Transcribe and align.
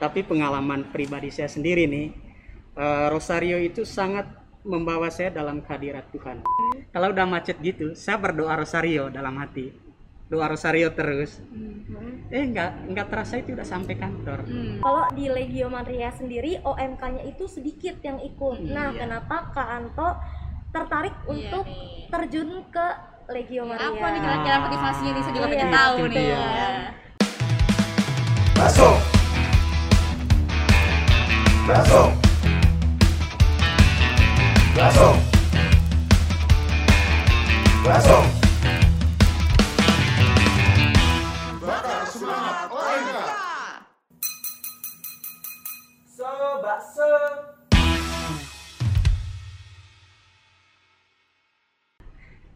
tapi 0.00 0.24
pengalaman 0.24 0.88
pribadi 0.88 1.28
saya 1.28 1.46
sendiri 1.46 1.84
nih 1.84 2.06
eh, 2.74 3.06
Rosario 3.06 3.60
itu 3.60 3.84
sangat 3.84 4.24
membawa 4.60 5.08
saya 5.08 5.28
dalam 5.30 5.60
kehadirat 5.60 6.08
Tuhan 6.10 6.40
kalau 6.90 7.12
udah 7.12 7.24
macet 7.24 7.60
gitu 7.60 7.92
saya 7.92 8.16
berdoa 8.16 8.56
Rosario 8.56 9.08
dalam 9.08 9.36
hati 9.36 9.72
doa 10.26 10.46
Rosario 10.46 10.88
terus 10.90 11.42
eh 12.28 12.44
nggak 12.46 12.88
nggak 12.88 13.06
terasa 13.08 13.34
itu 13.36 13.52
udah 13.52 13.66
sampai 13.66 13.94
kantor 13.94 14.46
Hmm. 14.46 14.78
Kalau 14.78 15.04
di 15.10 15.26
Legio 15.26 15.66
Maria 15.66 16.08
sendiri 16.08 16.56
OMK-nya 16.60 17.26
itu 17.26 17.44
sedikit 17.44 17.98
yang 18.00 18.16
ikut. 18.18 18.62
Nah, 18.64 18.88
Iya. 18.88 19.04
kenapa 19.04 19.50
Kak 19.50 19.68
Anto 19.68 20.08
tertarik 20.70 21.12
Iya 21.12 21.26
untuk 21.26 21.64
nih. 21.66 22.06
terjun 22.08 22.50
ke 22.70 22.86
Legio 23.28 23.66
Maria? 23.66 23.90
Apa 23.90 24.06
nih 24.08 24.20
kira-kira 24.20 24.56
motivasinya 24.60 25.10
nih? 25.10 25.22
Saya 25.22 25.34
juga 25.34 25.44
Iya. 25.44 25.52
pengen 25.52 25.70
tahu 25.70 25.96
nih. 26.00 26.14
dia. 26.14 26.40
Masuk. 28.56 29.09
Bakar 41.62 42.02
semangat. 42.10 42.66
So, 46.10 46.26
bakso. 46.58 47.06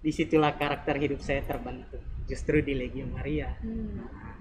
Di 0.03 0.11
situlah 0.11 0.59
karakter 0.59 0.99
hidup 0.99 1.23
saya 1.23 1.47
terbentuk, 1.47 2.03
justru 2.27 2.67
di 2.67 2.75
Legio 2.75 3.07
Maria. 3.07 3.55
Nah, 3.63 4.34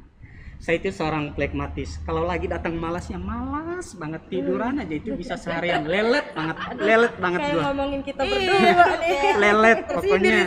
saya 0.64 0.80
itu 0.80 0.96
seorang 0.96 1.36
plekmatis. 1.36 2.00
Kalau 2.08 2.24
lagi 2.24 2.48
datang 2.48 2.80
malas 2.80 3.12
ya 3.12 3.20
malas 3.20 3.92
banget. 4.00 4.32
Tiduran 4.32 4.80
aja 4.80 4.96
itu 4.96 5.12
bisa 5.12 5.36
seharian. 5.36 5.84
Lelet 5.84 6.32
banget, 6.32 6.56
lelet 6.80 7.14
banget 7.20 7.40
Kayak 7.44 7.56
gua. 7.60 7.64
ngomongin 7.68 8.02
kita 8.08 8.22
berdua 8.24 8.60
nih. 8.64 9.20
Lelet 9.44 9.80
pokoknya. 9.92 10.38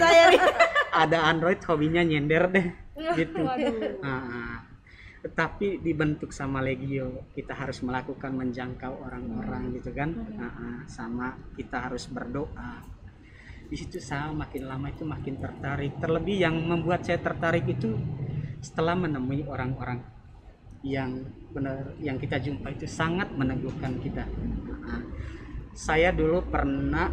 Ada 1.04 1.18
Android 1.28 1.60
hobinya 1.68 2.00
nyender 2.00 2.48
deh, 2.48 2.66
gitu. 3.20 3.44
Nah, 4.00 4.64
tetapi 5.20 5.84
dibentuk 5.84 6.32
sama 6.32 6.64
Legio. 6.64 7.28
Kita 7.36 7.52
harus 7.52 7.84
melakukan 7.84 8.32
menjangkau 8.32 8.96
orang-orang 9.04 9.76
gitu 9.76 9.92
kan. 9.92 10.16
Nah, 10.16 10.88
sama 10.88 11.36
kita 11.52 11.92
harus 11.92 12.08
berdoa. 12.08 12.80
Di 13.68 13.76
situ 13.76 14.00
saya 14.00 14.32
makin 14.32 14.64
lama 14.64 14.88
itu 14.88 15.04
makin 15.04 15.36
tertarik. 15.36 16.00
Terlebih 16.00 16.40
yang 16.40 16.56
membuat 16.56 17.04
saya 17.04 17.20
tertarik 17.20 17.68
itu 17.68 17.92
setelah 18.66 18.98
menemui 18.98 19.46
orang-orang 19.46 20.02
yang 20.82 21.22
benar 21.54 21.94
yang 22.02 22.18
kita 22.18 22.42
jumpa 22.42 22.74
itu 22.74 22.86
sangat 22.90 23.30
meneguhkan 23.34 23.94
kita 24.02 24.26
Nah, 24.86 25.02
saya 25.74 26.14
dulu 26.14 26.46
pernah 26.46 27.10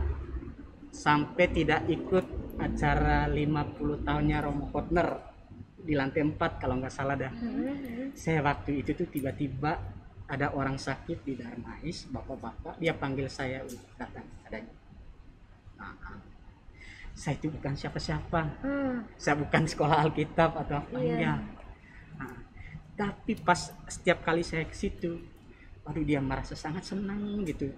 sampai 0.93 1.45
tidak 1.49 1.89
ikut 1.89 2.25
acara 2.61 3.25
50 3.25 4.05
tahunnya 4.05 4.37
Romo 4.45 4.69
Kotner 4.69 5.09
di 5.73 5.97
lantai 5.97 6.21
4 6.21 6.61
kalau 6.61 6.77
nggak 6.77 6.93
salah 6.93 7.17
dah 7.17 7.33
saya 8.13 8.45
waktu 8.45 8.85
itu 8.85 8.93
tuh 8.93 9.09
tiba-tiba 9.09 9.73
ada 10.29 10.53
orang 10.53 10.77
sakit 10.77 11.25
di 11.25 11.33
Darmais 11.33 12.05
bapak-bapak 12.13 12.77
dia 12.77 12.93
panggil 12.93 13.25
saya 13.25 13.65
untuk 13.65 13.89
datang 13.97 14.25
adanya 14.45 14.73
Nah, 15.73 15.91
ah. 16.05 16.32
Saya 17.13 17.37
itu 17.37 17.47
bukan 17.49 17.73
siapa-siapa 17.73 18.41
Hmm. 18.61 19.05
saya 19.15 19.37
bukan 19.37 19.63
sekolah 19.63 19.97
Alkitab 20.03 20.51
atau 20.57 20.81
apa 20.81 20.97
Iya. 20.97 21.13
enggak 21.13 21.39
Nah, 22.13 22.33
tapi 22.93 23.33
pas 23.37 23.59
setiap 23.87 24.21
kali 24.21 24.41
saya 24.41 24.65
ke 24.65 24.73
situ 24.73 25.21
waduh 25.81 26.01
dia 26.01 26.19
merasa 26.19 26.53
sangat 26.53 26.83
senang 26.85 27.41
gitu 27.43 27.69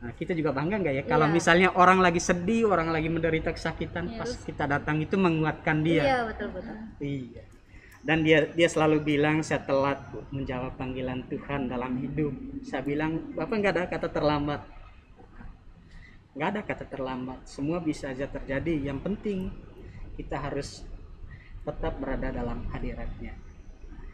Nah, 0.00 0.16
kita 0.16 0.32
juga 0.32 0.56
bangga 0.56 0.80
nggak 0.80 0.94
ya 0.96 1.04
kalau 1.04 1.28
Iya. 1.28 1.34
misalnya 1.36 1.68
orang 1.76 2.00
lagi 2.00 2.16
sedih, 2.16 2.64
orang 2.64 2.88
lagi 2.88 3.12
menderita 3.12 3.52
kesakitan, 3.52 4.16
pas 4.16 4.32
kita 4.32 4.64
datang 4.64 4.96
itu 4.96 5.12
menguatkan 5.20 5.84
dia. 5.84 6.00
Iya, 6.00 6.18
betul 6.24 6.48
betul. 6.56 6.72
Iya. 7.04 7.44
Dan 8.00 8.24
dia 8.24 8.48
dia 8.48 8.64
selalu 8.64 9.04
bilang 9.04 9.44
saya 9.44 9.60
telat 9.60 10.00
menjawab 10.32 10.72
panggilan 10.80 11.20
Tuhan 11.28 11.68
dalam 11.68 12.00
hidup. 12.00 12.32
Saya 12.64 12.80
bilang 12.80 13.36
bapak 13.36 13.60
nggak 13.60 13.72
ada 13.76 13.84
kata 13.92 14.08
terlambat. 14.08 14.64
Nggak 16.34 16.48
ada 16.54 16.60
kata 16.62 16.84
terlambat. 16.86 17.46
Semua 17.46 17.82
bisa 17.82 18.10
aja 18.10 18.30
terjadi. 18.30 18.90
Yang 18.90 18.98
penting 19.06 19.38
kita 20.14 20.36
harus 20.38 20.86
tetap 21.66 21.98
berada 21.98 22.30
dalam 22.30 22.66
hadiratnya. 22.70 23.34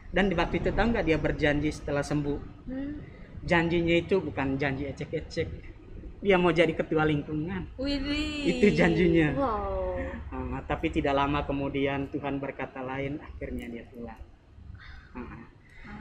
Dan 0.07 0.31
di 0.31 0.35
waktu 0.35 0.63
itu 0.63 0.71
tahu 0.71 0.87
nggak 0.95 1.05
dia 1.05 1.17
berjanji 1.19 1.69
setelah 1.69 2.01
sembuh. 2.01 2.39
Hmm. 2.67 2.95
Janjinya 3.43 3.95
itu 3.95 4.17
bukan 4.19 4.57
janji 4.57 4.89
ecek-ecek. 4.89 5.47
Dia 6.17 6.41
mau 6.41 6.49
jadi 6.49 6.73
ketua 6.73 7.05
lingkungan. 7.05 7.77
Widih. 7.77 8.49
Itu 8.57 8.73
janjinya. 8.73 9.37
Wow. 9.37 10.01
Ah, 10.33 10.61
tapi 10.65 10.89
tidak 10.89 11.13
lama 11.13 11.45
kemudian 11.45 12.09
Tuhan 12.09 12.41
berkata 12.41 12.81
lain, 12.81 13.21
akhirnya 13.21 13.69
dia 13.69 13.85
pulang. 13.85 14.17
Ah. 15.13 15.56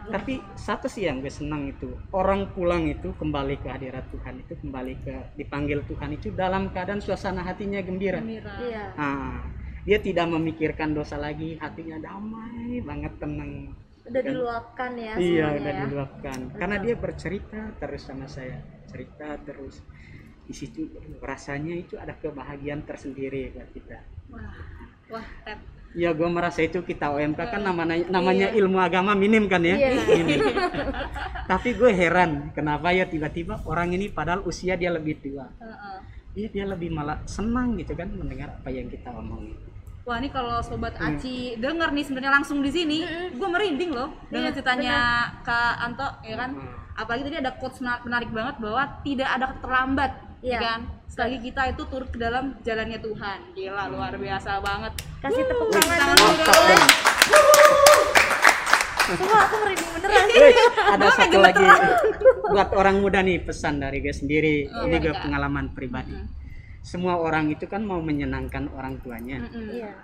Tapi 0.07 0.35
satu 0.55 0.87
sih 0.87 1.07
yang 1.09 1.19
gue 1.19 1.33
senang 1.33 1.67
itu 1.67 1.91
orang 2.15 2.51
pulang 2.55 2.87
itu 2.87 3.11
kembali 3.19 3.59
ke 3.59 3.69
hadirat 3.71 4.07
Tuhan 4.15 4.43
itu 4.43 4.55
kembali 4.59 4.95
ke 5.03 5.15
dipanggil 5.35 5.83
Tuhan 5.87 6.11
itu 6.15 6.31
dalam 6.31 6.71
keadaan 6.71 7.03
suasana 7.03 7.43
hatinya 7.43 7.83
gembira. 7.83 8.23
Mira. 8.23 8.55
Iya. 8.63 8.85
Ah, 8.95 9.43
dia 9.87 9.99
tidak 10.03 10.27
memikirkan 10.31 10.95
dosa 10.95 11.15
lagi, 11.19 11.59
hatinya 11.59 11.99
damai 12.03 12.83
banget 12.83 13.13
tenang. 13.23 13.75
Udah 14.07 14.23
Kan? 14.23 14.31
diluapkan 14.31 14.91
ya 14.95 15.13
Iya 15.19 15.47
semuanya 15.51 15.59
udah 15.59 15.73
ya. 15.75 15.83
diluapkan. 15.87 16.39
Karena 16.55 16.77
dia 16.79 16.95
bercerita 16.95 17.61
terus 17.83 18.03
sama 18.07 18.27
saya, 18.31 18.63
cerita 18.87 19.35
terus. 19.43 19.83
Di 20.47 20.55
situ 20.55 20.87
rasanya 21.19 21.75
itu 21.75 21.99
ada 21.99 22.15
kebahagiaan 22.15 22.87
tersendiri 22.87 23.51
buat 23.51 23.67
kita. 23.75 23.99
Wah. 24.31 24.55
Wah. 25.11 25.27
Ya 25.95 26.11
gue 26.11 26.29
merasa 26.29 26.61
itu 26.61 26.81
kita 26.81 27.09
OMK 27.09 27.39
kan 27.39 27.63
namanya 27.63 28.03
namanya 28.09 28.51
ilmu 28.51 28.77
agama 28.77 29.15
minim 29.15 29.47
kan 29.47 29.61
ya. 29.61 29.77
Iya. 29.77 30.03
Minim. 30.19 30.41
Tapi 31.51 31.73
gue 31.73 31.91
heran 31.91 32.51
kenapa 32.51 32.91
ya 32.91 33.07
tiba-tiba 33.07 33.63
orang 33.65 33.95
ini 33.95 34.09
padahal 34.09 34.43
usia 34.43 34.75
dia 34.75 34.91
lebih 34.91 35.21
tua. 35.21 35.47
Heeh. 35.57 35.99
Iya 36.37 36.49
dia 36.53 36.65
lebih 36.67 36.93
malah 36.93 37.25
senang 37.25 37.79
gitu 37.79 37.95
kan 37.95 38.11
mendengar 38.11 38.57
apa 38.57 38.69
yang 38.69 38.91
kita 38.91 39.09
omongin. 39.09 39.57
Wah 40.05 40.23
ini 40.23 40.31
kalau 40.31 40.63
sobat 40.63 40.95
Iya. 40.95 41.19
Aci 41.19 41.37
denger 41.59 41.91
nih 41.91 42.05
sebenarnya 42.05 42.33
langsung 42.33 42.63
di 42.63 42.71
sini, 42.71 43.03
gue 43.33 43.49
merinding 43.49 43.91
loh 43.91 44.15
dengan 44.31 44.53
Iya, 44.53 44.55
ceritanya 44.55 44.97
Kak 45.43 45.75
Anto, 45.83 46.09
ya 46.23 46.37
kan? 46.39 46.51
Hmm. 46.55 46.95
Apalagi 46.95 47.27
tadi 47.27 47.37
ada 47.43 47.51
quotes 47.59 47.83
mena- 47.83 47.99
menarik 48.01 48.31
banget 48.31 48.55
bahwa 48.57 48.83
tidak 49.03 49.27
ada 49.27 49.47
terlambat, 49.59 50.11
ya 50.47 50.51
Iya. 50.53 50.61
kan? 50.63 50.81
Selagi 51.07 51.39
kita 51.43 51.63
itu 51.67 51.83
turut 51.89 52.07
ke 52.07 52.19
dalam 52.21 52.55
jalannya 52.63 52.99
Tuhan, 53.01 53.39
gila 53.53 53.85
luar 53.89 54.15
biasa 54.15 54.61
banget. 54.61 54.93
Kasih 55.19 55.43
tepuk 55.43 55.69
tangan 55.73 56.15
dulu. 56.15 56.45
boleh. 56.45 56.81
Semua 59.07 59.39
aku 59.47 59.55
merinding 59.63 59.91
beneran. 59.95 60.27
Eh, 60.35 60.55
ada 60.83 61.07
satu 61.15 61.39
lagi 61.39 61.63
buat 62.47 62.71
orang 62.75 62.97
muda 62.99 63.23
nih 63.23 63.39
pesan 63.43 63.79
dari 63.79 64.03
gue 64.03 64.11
sendiri. 64.11 64.67
Oh, 64.67 64.87
Ini 64.87 64.99
iya, 64.99 65.03
gue 65.03 65.15
Kak. 65.15 65.23
pengalaman 65.27 65.67
pribadi. 65.73 66.15
Semua 66.83 67.19
orang 67.19 67.51
itu 67.51 67.67
kan 67.67 67.83
mau 67.83 67.99
menyenangkan 67.99 68.71
orang 68.71 68.99
tuanya. 69.03 69.43
Mm-mm. 69.47 69.67
Iya. 69.73 69.95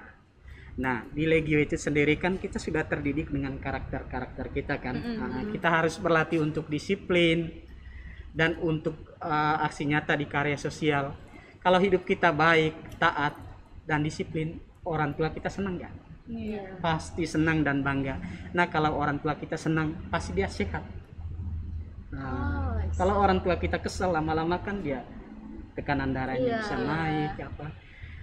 Nah, 0.72 1.04
di 1.10 1.28
Legio 1.28 1.60
itu 1.60 1.76
sendiri 1.76 2.16
kan 2.16 2.40
kita 2.40 2.56
sudah 2.56 2.86
terdidik 2.86 3.28
dengan 3.28 3.58
karakter-karakter 3.58 4.50
kita 4.50 4.80
kan. 4.80 4.96
Nah, 4.96 5.44
kita 5.50 5.68
harus 5.68 5.98
berlatih 5.98 6.40
untuk 6.40 6.66
disiplin 6.66 7.61
dan 8.32 8.56
untuk 8.60 9.16
uh, 9.20 9.60
aksi 9.64 9.88
nyata 9.88 10.16
di 10.16 10.26
karya 10.26 10.56
sosial. 10.56 11.12
Kalau 11.62 11.78
hidup 11.78 12.02
kita 12.02 12.34
baik, 12.34 12.98
taat, 12.98 13.38
dan 13.86 14.02
disiplin, 14.02 14.58
orang 14.82 15.14
tua 15.14 15.30
kita 15.30 15.46
senang 15.46 15.78
nggak? 15.78 15.94
Iya. 16.26 16.80
Pasti 16.82 17.22
senang 17.28 17.62
dan 17.62 17.86
bangga. 17.86 18.18
Nah, 18.56 18.66
kalau 18.66 18.98
orang 18.98 19.22
tua 19.22 19.38
kita 19.38 19.54
senang, 19.54 19.94
pasti 20.10 20.34
dia 20.34 20.50
sehat. 20.50 20.82
Nah, 22.10 22.52
Oh, 22.72 22.98
kalau 22.98 23.14
orang 23.22 23.40
tua 23.40 23.56
kita 23.56 23.80
kesel 23.80 24.12
lama-lama 24.12 24.60
kan 24.60 24.82
dia 24.84 25.00
tekanan 25.72 26.12
darahnya 26.12 26.44
Iya. 26.44 26.58
bisa 26.60 26.76
naik 26.76 27.34
apa 27.40 27.66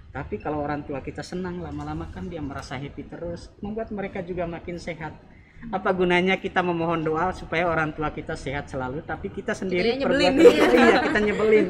tapi 0.10 0.42
kalau 0.42 0.66
orang 0.66 0.82
tua 0.86 1.06
kita 1.06 1.22
senang 1.22 1.62
lama-lama 1.62 2.10
kan 2.10 2.26
dia 2.26 2.42
merasa 2.42 2.78
happy 2.78 3.06
terus 3.06 3.54
membuat 3.62 3.94
mereka 3.94 4.26
juga 4.26 4.50
makin 4.50 4.82
sehat 4.82 5.14
apa 5.68 5.90
gunanya 5.92 6.36
kita 6.36 6.60
memohon 6.60 7.02
doa 7.02 7.30
supaya 7.30 7.66
orang 7.66 7.92
tua 7.92 8.10
kita 8.10 8.34
sehat 8.34 8.66
selalu 8.66 9.04
tapi 9.04 9.28
kita 9.28 9.52
sendiri 9.52 9.96
nyebelin. 9.96 10.34
perbuatan- 10.34 10.76
iya 10.80 10.98
kita 11.04 11.20
nyebelin 11.22 11.66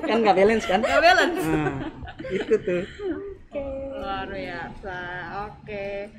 kan 0.00 0.16
nggak 0.20 0.36
balance 0.36 0.64
kan 0.64 0.80
Gak 0.80 1.02
balance. 1.02 1.42
nah, 1.42 1.74
itu 2.30 2.54
tuh 2.56 2.82
Oke. 3.50 3.62
Luar 3.94 4.26
biasa. 4.26 4.98
Oke. 5.46 6.10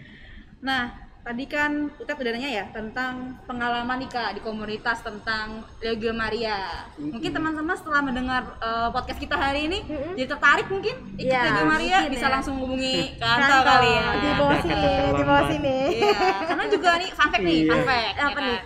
Nah, 0.62 0.88
tadi 1.25 1.44
kan 1.45 1.72
Utet 1.95 2.13
udah 2.13 2.31
nanya 2.31 2.51
ya 2.54 2.66
tentang 2.69 3.13
pengalaman 3.44 3.98
nih 3.98 4.07
Kak 4.07 4.30
di 4.31 4.42
komunitas 4.42 5.01
tentang 5.01 5.66
Legio 5.80 6.13
Maria. 6.13 6.86
Mungkin 6.95 7.33
teman-teman 7.33 7.74
setelah 7.74 8.00
mendengar 8.00 8.45
eh, 8.56 8.89
podcast 8.89 9.18
kita 9.18 9.33
hari 9.33 9.66
ini 9.66 9.81
jadi 10.13 10.30
tertarik 10.30 10.69
mungkin 10.69 10.94
ikut 11.18 11.25
Iya, 11.25 11.42
Legio 11.44 11.66
Maria 11.66 11.98
mungkin 11.98 12.13
bisa 12.13 12.27
ya. 12.27 12.31
langsung 12.31 12.56
hubungi 12.57 12.98
Kanto 13.22 13.57
kali 13.60 13.89
ya. 13.89 14.06
di 14.16 14.30
bawah 14.31 14.57
sini 14.62 14.86
di 15.10 15.24
bawah 15.24 15.44
sini 15.50 15.77
Iya, 15.95 16.13
karena 16.45 16.66
juga 16.68 16.89
nih 16.95 17.10
fun 17.10 17.27
fact 17.27 17.42
nih, 17.42 17.60
fun 17.63 17.74
Iya. 17.75 17.83
fact. 17.83 18.13
ya 18.13 18.22
Apa 18.22 18.31
kan? 18.31 18.45
nih? 18.45 18.60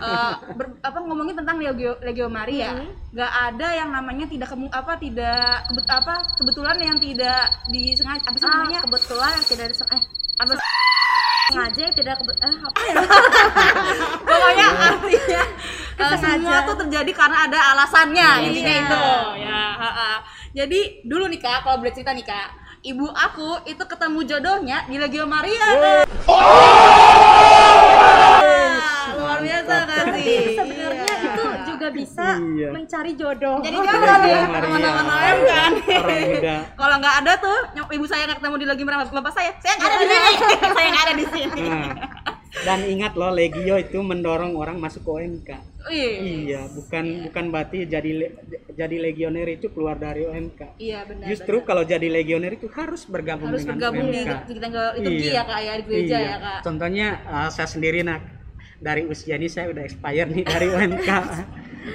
Eh, 0.00 0.32
ber- 0.56 0.78
apa 0.80 0.98
ngomongin 0.98 1.36
tentang 1.36 1.56
Legio, 1.60 1.92
Legio 2.00 2.26
Maria, 2.26 2.80
nggak 3.12 3.32
ada 3.46 3.68
yang 3.76 3.90
namanya 3.90 4.24
tidak 4.24 4.48
kemu 4.48 4.66
apa 4.70 4.96
tidak 4.96 5.68
kebet, 5.68 5.86
apa 5.86 6.14
kebetulan 6.40 6.76
yang 6.80 6.96
tidak 6.96 7.42
disengaja 7.68 8.24
apa 8.24 8.36
sih 8.36 8.46
ah, 8.46 8.52
namanya? 8.56 8.80
kebetulan 8.82 9.30
yang 9.30 9.44
tidak 9.46 9.66
diseng 9.68 9.88
eh 9.92 10.02
Apa? 10.40 10.56
Sengaja 11.50 11.84
tidak 11.90 12.14
kebet 12.22 12.36
eh 12.40 12.56
apa 12.62 12.80
ya? 12.80 12.94
Pokoknya 14.30 14.66
artinya 14.70 15.42
uh, 15.98 16.14
semua 16.16 16.58
tuh 16.62 16.76
terjadi 16.86 17.12
karena 17.12 17.38
ada 17.50 17.58
alasannya 17.74 18.28
Iya. 18.38 18.46
intinya 18.46 18.74
itu. 18.78 19.04
Ya 19.42 19.62
ha, 19.74 19.90
ha. 19.90 20.10
jadi 20.54 20.80
dulu 21.02 21.26
nih 21.26 21.40
kak 21.42 21.66
kalau 21.66 21.82
boleh 21.82 21.90
cerita 21.90 22.14
nih 22.14 22.22
kak. 22.22 22.48
Ibu 22.80 23.12
aku 23.12 23.60
itu 23.68 23.84
ketemu 23.84 24.24
jodohnya 24.24 24.88
di 24.88 24.96
Legio 24.96 25.28
Maria 25.28 25.68
Kak. 25.68 26.08
luar 29.12 29.38
biasa 29.44 29.74
kan 29.84 30.04
sih. 30.16 30.56
Sebenarnya 30.56 31.09
Iya. 31.92 31.98
itu 32.00 32.08
juga 32.08 32.22
bisa 32.22 32.28
Iya. 32.50 32.68
mencari 32.70 33.12
jodoh 33.14 33.56
jadi 33.60 33.76
Legio 33.76 33.98
kan 34.00 34.20
ya 34.20 34.40
Maria. 34.42 34.62
teman-teman 34.62 35.06
lain 35.06 35.38
kan 35.48 35.72
kalau 36.80 36.94
nggak 36.96 37.14
ada 37.20 37.32
tuh 37.36 37.58
ibu 37.90 38.04
saya 38.04 38.22
nggak 38.24 38.38
ketemu 38.38 38.56
di 38.56 38.66
Legio 38.66 38.84
Maria 38.84 39.02
bapak 39.02 39.32
saya 39.32 39.50
saya 39.58 39.74
nggak 39.76 39.88
ada 39.88 39.98
di 39.98 40.08
sini 40.08 40.32
saya 40.76 40.88
nggak 40.88 41.04
ada 41.04 41.14
di 41.14 41.26
sini 41.28 41.62
Nah, 41.62 41.88
dan 42.60 42.82
ingat 42.84 43.14
loh 43.14 43.30
Legio 43.30 43.76
itu 43.76 43.94
mendorong 43.96 44.52
orang 44.52 44.74
masuk 44.76 45.06
ke 45.06 45.10
OMK. 45.12 45.50
Iya. 45.86 46.10
Iya, 46.18 46.60
bukan 46.68 47.04
bukan 47.24 47.44
berarti 47.48 47.86
jadi 47.86 48.10
le- 48.12 48.34
jadi 48.70 48.96
legioner 49.00 49.46
itu 49.48 49.70
keluar 49.70 49.94
dari 49.96 50.26
OMK. 50.26 50.74
Iya 50.76 51.06
benar. 51.06 51.30
Justru 51.30 51.56
benar. 51.56 51.68
kalau 51.68 51.82
jadi 51.84 52.08
legioner 52.10 52.52
itu 52.52 52.66
harus 52.68 53.06
bergabung 53.06 53.48
harus 53.48 53.62
dengan 53.62 53.78
bergabung 53.78 54.02
di 54.04 54.18
OMK. 54.18 54.34
di 54.44 54.58
tanggal 54.58 54.86
liturgi 54.92 55.24
Iya. 55.24 55.32
ya 55.32 55.42
kak 55.46 55.60
ya 55.60 55.72
di 55.72 55.84
gereja 55.86 56.10
Iya. 56.12 56.26
ya 56.26 56.36
kak. 56.42 56.58
Contohnya 56.60 57.06
uh, 57.24 57.48
saya 57.48 57.68
sendiri 57.70 57.98
nak 58.02 58.20
dari 58.78 59.02
usia 59.04 59.34
ini 59.36 59.46
saya 59.46 59.66
udah 59.68 59.82
expire 59.82 60.26
nih 60.28 60.42
dari 60.44 60.66
OMK. 60.76 61.08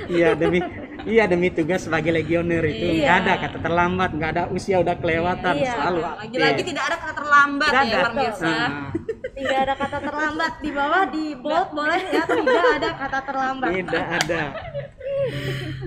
Iya 0.08 0.34
demi 0.34 0.60
iya 1.06 1.24
demi 1.26 1.50
tugas 1.50 1.86
sebagai 1.86 2.10
legioner 2.10 2.66
itu 2.66 2.86
nggak 3.00 3.16
ada 3.22 3.34
kata 3.38 3.58
terlambat, 3.60 4.10
nggak 4.12 4.32
ada 4.32 4.44
usia 4.50 4.80
udah 4.80 4.96
kelewatan 4.96 5.54
Iya. 5.56 5.72
selalu. 5.72 6.00
Lagi-lagi 6.02 6.54
Iya. 6.56 6.68
tidak 6.68 6.84
ada 6.84 6.96
kata 6.98 7.14
terlambat 7.14 7.70
Nggak 7.70 7.84
ya 7.84 7.88
ada. 7.88 7.96
luar 7.96 8.14
biasa. 8.16 8.46
Nah, 8.46 8.90
tidak 9.36 9.58
ada 9.60 9.74
kata 9.76 9.98
terlambat 10.00 10.54
di 10.58 10.70
bawah 10.72 11.04
di 11.08 11.26
bold 11.36 11.70
boleh 11.72 12.02
ya 12.08 12.24
tidak 12.26 12.66
ada 12.74 12.90
kata 12.96 13.20
terlambat 13.22 13.70
tidak 13.72 14.06
ada. 14.18 14.42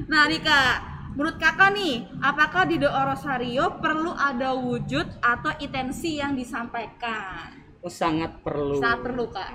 Nah 0.07 0.23
nih 0.25 0.41
kak, 0.41 0.73
menurut 1.13 1.37
kakak 1.37 1.71
nih, 1.73 1.95
apakah 2.21 2.63
di 2.65 2.77
doa 2.77 3.03
rosario 3.07 3.79
perlu 3.79 4.13
ada 4.13 4.55
wujud 4.55 5.07
atau 5.19 5.53
intensi 5.59 6.17
yang 6.17 6.33
disampaikan? 6.33 7.55
Oh, 7.79 7.89
sangat 7.89 8.41
perlu. 8.41 8.79
Saat 8.79 9.01
perlu 9.01 9.25
kak. 9.29 9.51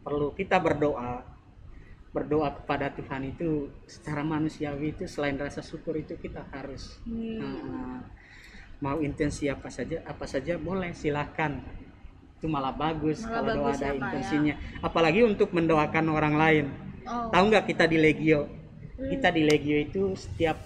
perlu 0.00 0.30
kita 0.32 0.60
berdoa 0.60 1.24
berdoa 2.14 2.54
kepada 2.54 2.94
Tuhan 2.94 3.34
itu 3.34 3.74
secara 3.90 4.22
manusiawi 4.22 4.94
itu 4.94 5.04
selain 5.10 5.34
rasa 5.34 5.60
syukur 5.60 5.98
itu 5.98 6.14
kita 6.14 6.46
harus 6.54 7.02
Hmm. 7.02 7.42
uh, 7.42 7.98
mau 8.78 9.02
intensi 9.02 9.50
apa 9.50 9.66
saja 9.66 9.98
apa 10.06 10.22
saja 10.24 10.54
boleh 10.54 10.94
silakan 10.94 11.58
itu 12.38 12.46
malah 12.46 12.70
bagus 12.70 13.26
Malah 13.26 13.34
kalau 13.34 13.50
doa 13.50 13.62
bagus 13.66 13.76
ada 13.76 13.82
ya, 13.82 13.90
Pak, 13.90 13.90
ya. 13.90 13.98
intensinya 13.98 14.54
apalagi 14.80 15.20
untuk 15.26 15.50
mendoakan 15.50 16.04
orang 16.08 16.34
lain 16.38 16.66
Oh. 17.04 17.28
tahu 17.28 17.52
nggak 17.52 17.66
kita 17.68 17.84
di 17.84 17.98
Legio 18.00 18.46
Hmm. 18.94 19.10
kita 19.10 19.28
di 19.34 19.42
Legio 19.42 19.76
itu 19.76 20.02
setiap 20.14 20.56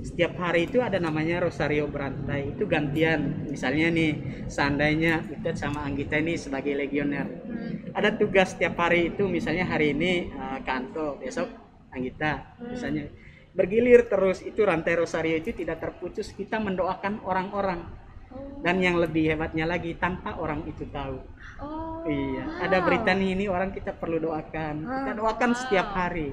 setiap 0.00 0.32
hari 0.40 0.64
itu 0.64 0.80
ada 0.80 0.96
namanya 0.96 1.44
Rosario 1.44 1.84
berantai 1.86 2.56
itu 2.56 2.64
gantian 2.64 3.44
misalnya 3.46 3.92
nih 3.92 4.12
seandainya 4.48 5.20
kita 5.28 5.52
sama 5.52 5.84
Anggita 5.84 6.16
ini 6.16 6.40
sebagai 6.40 6.72
legioner 6.72 7.28
Hmm. 7.44 7.79
Ada 7.94 8.10
tugas 8.14 8.54
setiap 8.54 8.78
hari 8.78 9.14
itu 9.14 9.26
misalnya 9.26 9.66
hari 9.66 9.92
ini 9.94 10.30
uh, 10.34 10.58
Kanto 10.62 11.18
besok 11.18 11.50
Anggita 11.90 12.54
misalnya. 12.62 13.10
Bergilir 13.50 14.06
terus 14.06 14.46
itu 14.46 14.62
rantai 14.62 14.94
rosario 14.94 15.34
itu 15.34 15.50
tidak 15.50 15.82
terputus. 15.82 16.30
Kita 16.30 16.62
mendoakan 16.62 17.26
orang-orang. 17.26 17.82
Dan 18.62 18.78
yang 18.78 18.94
lebih 19.02 19.34
hebatnya 19.34 19.66
lagi 19.66 19.98
tanpa 19.98 20.38
orang 20.38 20.62
itu 20.70 20.86
tahu. 20.86 21.18
Oh. 21.60 22.00
iya 22.08 22.62
ada 22.62 22.80
berita 22.80 23.12
nih 23.12 23.36
ini 23.36 23.44
orang 23.50 23.74
kita 23.74 23.90
perlu 23.90 24.22
doakan. 24.22 24.86
Kita 24.86 25.12
doakan 25.18 25.50
setiap 25.58 25.90
hari. 25.90 26.30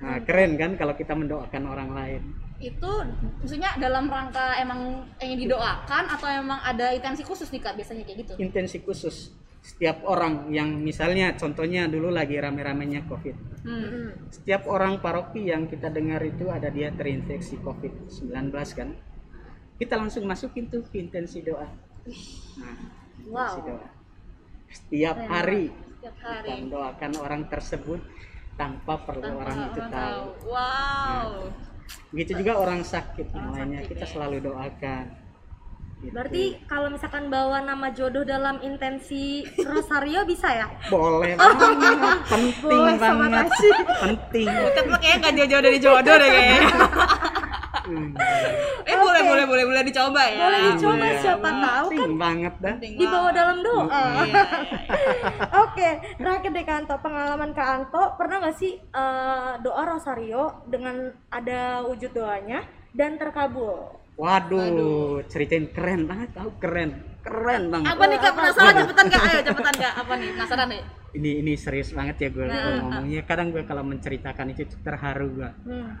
Nah 0.00 0.24
keren 0.24 0.56
kan 0.56 0.72
kalau 0.80 0.96
kita 0.96 1.12
mendoakan 1.12 1.62
orang 1.68 1.90
lain. 1.92 2.22
Itu 2.56 3.04
maksudnya 3.44 3.76
dalam 3.76 4.08
rangka 4.08 4.56
emang 4.56 5.04
yang 5.20 5.36
didoakan 5.36 6.04
atau 6.16 6.26
emang 6.32 6.64
ada 6.64 6.96
intensi 6.96 7.20
khusus 7.20 7.52
nih 7.52 7.60
kak 7.60 7.76
biasanya 7.76 8.02
kayak 8.08 8.18
gitu? 8.24 8.32
intensi 8.40 8.80
khusus 8.80 9.36
setiap 9.66 10.06
orang 10.06 10.46
yang 10.48 10.78
misalnya 10.78 11.34
contohnya 11.34 11.90
dulu 11.90 12.14
lagi 12.14 12.38
rame-ramenya 12.38 13.02
covid 13.10 13.34
Hmm. 13.66 14.14
setiap 14.30 14.70
orang 14.70 15.02
paroki 15.02 15.50
yang 15.50 15.66
kita 15.66 15.90
dengar 15.90 16.22
itu 16.22 16.46
ada 16.46 16.70
dia 16.70 16.94
terinfeksi 16.94 17.58
COVID-19 17.58 18.30
kan 18.70 18.94
kita 19.74 19.98
langsung 19.98 20.22
masukin 20.22 20.70
tuh 20.70 20.86
ke 20.86 21.02
intensi 21.02 21.42
doa 21.42 21.66
nah 21.66 22.74
intensi 23.18 23.26
Wow. 23.26 23.66
doa 23.66 23.88
setiap 24.70 25.18
hari 25.18 25.74
Setiap 25.74 26.14
kita 26.14 26.30
hari. 26.30 26.50
mendoakan 26.62 27.12
orang 27.18 27.42
tersebut 27.50 27.98
tanpa 28.54 29.02
perlu 29.02 29.26
Tanpa 29.26 29.40
orang 29.42 29.58
itu 29.66 29.80
orang 29.82 29.90
tahu 29.90 30.22
Wow. 30.46 31.30
begitu 32.14 32.32
juga 32.38 32.52
orang 32.54 32.80
sakit 32.82 33.26
Orang 33.34 33.70
sakit, 33.74 33.86
kita 33.90 34.04
ya. 34.06 34.10
selalu 34.14 34.36
doakan. 34.46 35.04
Berarti 35.96 36.60
kalau 36.68 36.92
misalkan 36.92 37.32
bawa 37.32 37.64
nama 37.64 37.88
jodoh 37.88 38.20
dalam 38.20 38.60
intensi 38.60 39.48
rosario 39.64 40.28
bisa 40.28 40.48
ya? 40.52 40.68
Boleh 40.92 41.32
banget. 41.40 42.18
penting 42.28 42.60
Boleh, 42.60 42.96
banget. 43.00 43.46
Penting. 44.04 44.48
Bukan 44.48 44.84
mah 44.92 44.98
kayaknya 45.00 45.24
gak 45.24 45.34
jauh-jauh 45.40 45.64
dari 45.64 45.78
jodoh 45.80 46.14
deh 46.20 46.28
kayaknya. 46.28 46.60
Hmm. 47.86 48.10
eh 48.90 48.96
boleh 48.98 49.22
boleh 49.22 49.44
boleh 49.46 49.64
boleh 49.64 49.82
dicoba 49.86 50.22
ya. 50.26 50.42
Boleh 50.42 50.60
dicoba, 50.74 51.04
Iya, 51.06 51.18
siapa 51.22 51.48
tahu 51.48 51.86
penting 51.94 52.02
kan 52.02 52.12
banget 52.18 52.54
dah. 52.58 52.74
Dibawa 52.82 53.28
dalam 53.30 53.56
doa. 53.62 53.86
Iya, 53.86 54.24
iya, 54.26 54.44
Oke, 55.64 55.88
terakhir 56.18 56.50
deh 56.50 56.66
Kanto, 56.66 56.94
pengalaman 56.98 57.50
Kak 57.54 57.68
Anto 57.70 58.04
pernah 58.18 58.42
nggak 58.42 58.56
sih 58.58 58.74
eh, 58.76 59.52
doa 59.62 59.82
rosario 59.86 60.66
dengan 60.66 61.14
ada 61.30 61.86
wujud 61.86 62.10
doanya 62.10 62.66
dan 62.90 63.16
terkabul? 63.16 64.05
Waduh, 64.16 65.20
ceritain 65.28 65.68
keren 65.68 66.08
banget, 66.08 66.32
tahu 66.32 66.48
keren, 66.56 67.04
keren 67.20 67.68
banget. 67.68 67.92
Apa 67.92 68.04
nih 68.08 68.16
kak 68.16 68.32
penasaran 68.32 68.72
cepetan 68.80 69.06
kak? 69.12 69.20
Ayo 69.28 69.40
cepetan 69.44 69.74
kak. 69.76 69.92
Apa 69.92 70.12
nih 70.16 70.28
penasaran 70.32 70.66
nih? 70.72 70.82
Ini 71.16 71.30
ini 71.44 71.52
serius 71.56 71.92
banget 71.92 72.16
ya 72.24 72.28
gue 72.32 72.44
Nah. 72.48 72.80
ngomongnya. 72.80 73.20
Kadang 73.28 73.52
gue 73.52 73.68
kalau 73.68 73.84
menceritakan 73.84 74.56
itu 74.56 74.64
terharu 74.80 75.26
gue. 75.36 75.50
Hmm. 75.68 76.00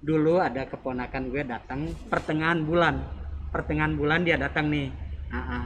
Dulu 0.00 0.40
ada 0.40 0.64
keponakan 0.64 1.28
gue 1.28 1.42
datang 1.44 1.92
pertengahan 2.08 2.64
bulan, 2.64 3.04
pertengahan 3.52 3.92
bulan 4.00 4.24
dia 4.24 4.40
datang 4.40 4.72
nih. 4.72 4.88
Ah, 5.28 5.36
ah. 5.60 5.64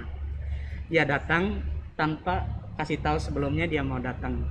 Dia 0.90 1.06
datang 1.06 1.62
tanpa 1.94 2.50
kasih 2.74 2.98
tahu 2.98 3.22
sebelumnya 3.22 3.70
dia 3.70 3.86
mau 3.86 4.02
datang. 4.02 4.42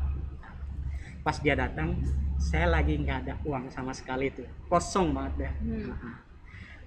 Pas 1.19 1.35
dia 1.43 1.51
datang, 1.51 1.99
saya 2.39 2.71
lagi 2.71 2.95
nggak 2.95 3.27
ada 3.27 3.35
uang 3.43 3.67
sama 3.67 3.91
sekali 3.91 4.31
tuh, 4.31 4.47
kosong 4.71 5.11
banget 5.11 5.33
deh. 5.35 5.53
Hmm. 5.67 5.91
Ah, 5.91 5.99
ah. 5.99 6.15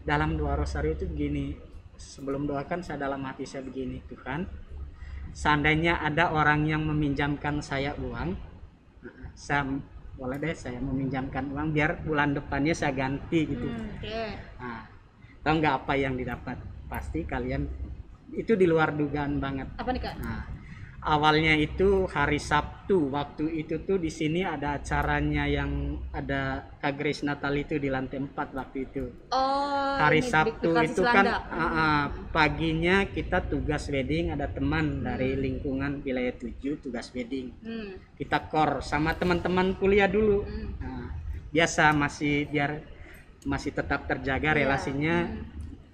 Dalam 0.02 0.34
doa 0.34 0.58
rosario 0.58 0.94
itu 0.94 1.06
begini 1.06 1.54
sebelum 1.94 2.50
doakan 2.50 2.82
saya 2.82 2.98
dalam 3.06 3.22
hati 3.22 3.46
saya 3.46 3.62
begini 3.62 4.02
Tuhan 4.10 4.46
seandainya 5.32 6.02
ada 6.02 6.34
orang 6.34 6.66
yang 6.66 6.82
meminjamkan 6.82 7.62
saya 7.62 7.94
uang 7.96 8.34
saya 9.32 9.64
boleh 10.12 10.38
deh 10.38 10.52
saya 10.52 10.76
meminjamkan 10.82 11.48
uang 11.50 11.72
biar 11.72 12.04
bulan 12.04 12.36
depannya 12.36 12.74
saya 12.76 12.92
ganti 12.92 13.48
gitu 13.48 13.64
Hmm, 13.64 13.96
Oke. 13.96 14.20
nah, 14.60 14.82
tahu 15.40 15.54
nggak 15.58 15.74
apa 15.82 15.92
yang 15.96 16.14
didapat 16.14 16.58
pasti 16.86 17.24
kalian 17.24 17.64
itu 18.36 18.52
di 18.52 18.66
luar 18.68 18.92
dugaan 18.92 19.40
banget 19.40 19.68
Apa 19.80 19.90
nih 19.92 20.02
kak? 20.04 20.14
Nah, 20.20 20.44
awalnya 21.02 21.58
itu 21.58 22.06
hari 22.06 22.38
Sabtu. 22.38 23.10
Waktu 23.10 23.50
itu 23.66 23.82
tuh 23.82 23.98
di 23.98 24.08
sini 24.08 24.46
ada 24.46 24.78
acaranya 24.78 25.44
yang 25.50 25.98
ada 26.14 26.70
Kak 26.78 26.94
Grace 26.94 27.26
Natal 27.26 27.52
itu 27.58 27.76
di 27.76 27.90
lantai 27.90 28.22
4 28.22 28.54
waktu 28.54 28.78
itu. 28.86 29.04
Oh. 29.34 29.98
Hari 29.98 30.22
ini, 30.22 30.30
Sabtu 30.30 30.70
di- 30.70 30.86
di 30.86 30.86
itu 30.94 31.02
kan 31.02 31.26
ah, 31.26 31.42
ah, 31.52 32.02
paginya 32.30 33.04
kita 33.10 33.44
tugas 33.50 33.90
wedding 33.90 34.30
ada 34.30 34.46
teman 34.48 35.02
dari 35.02 35.34
lingkungan 35.34 36.00
wilayah 36.06 36.34
7 36.38 36.78
tugas 36.78 37.10
wedding. 37.12 37.50
Hmm. 37.60 37.98
Kita 38.14 38.46
kor 38.46 38.80
sama 38.80 39.18
teman-teman 39.18 39.74
kuliah 39.76 40.06
dulu. 40.06 40.46
Hmm. 40.46 40.70
Nah, 40.78 41.06
biasa 41.52 41.92
masih 41.92 42.48
biar 42.48 42.80
masih 43.42 43.74
tetap 43.74 44.06
terjaga 44.06 44.54
relasinya 44.54 45.26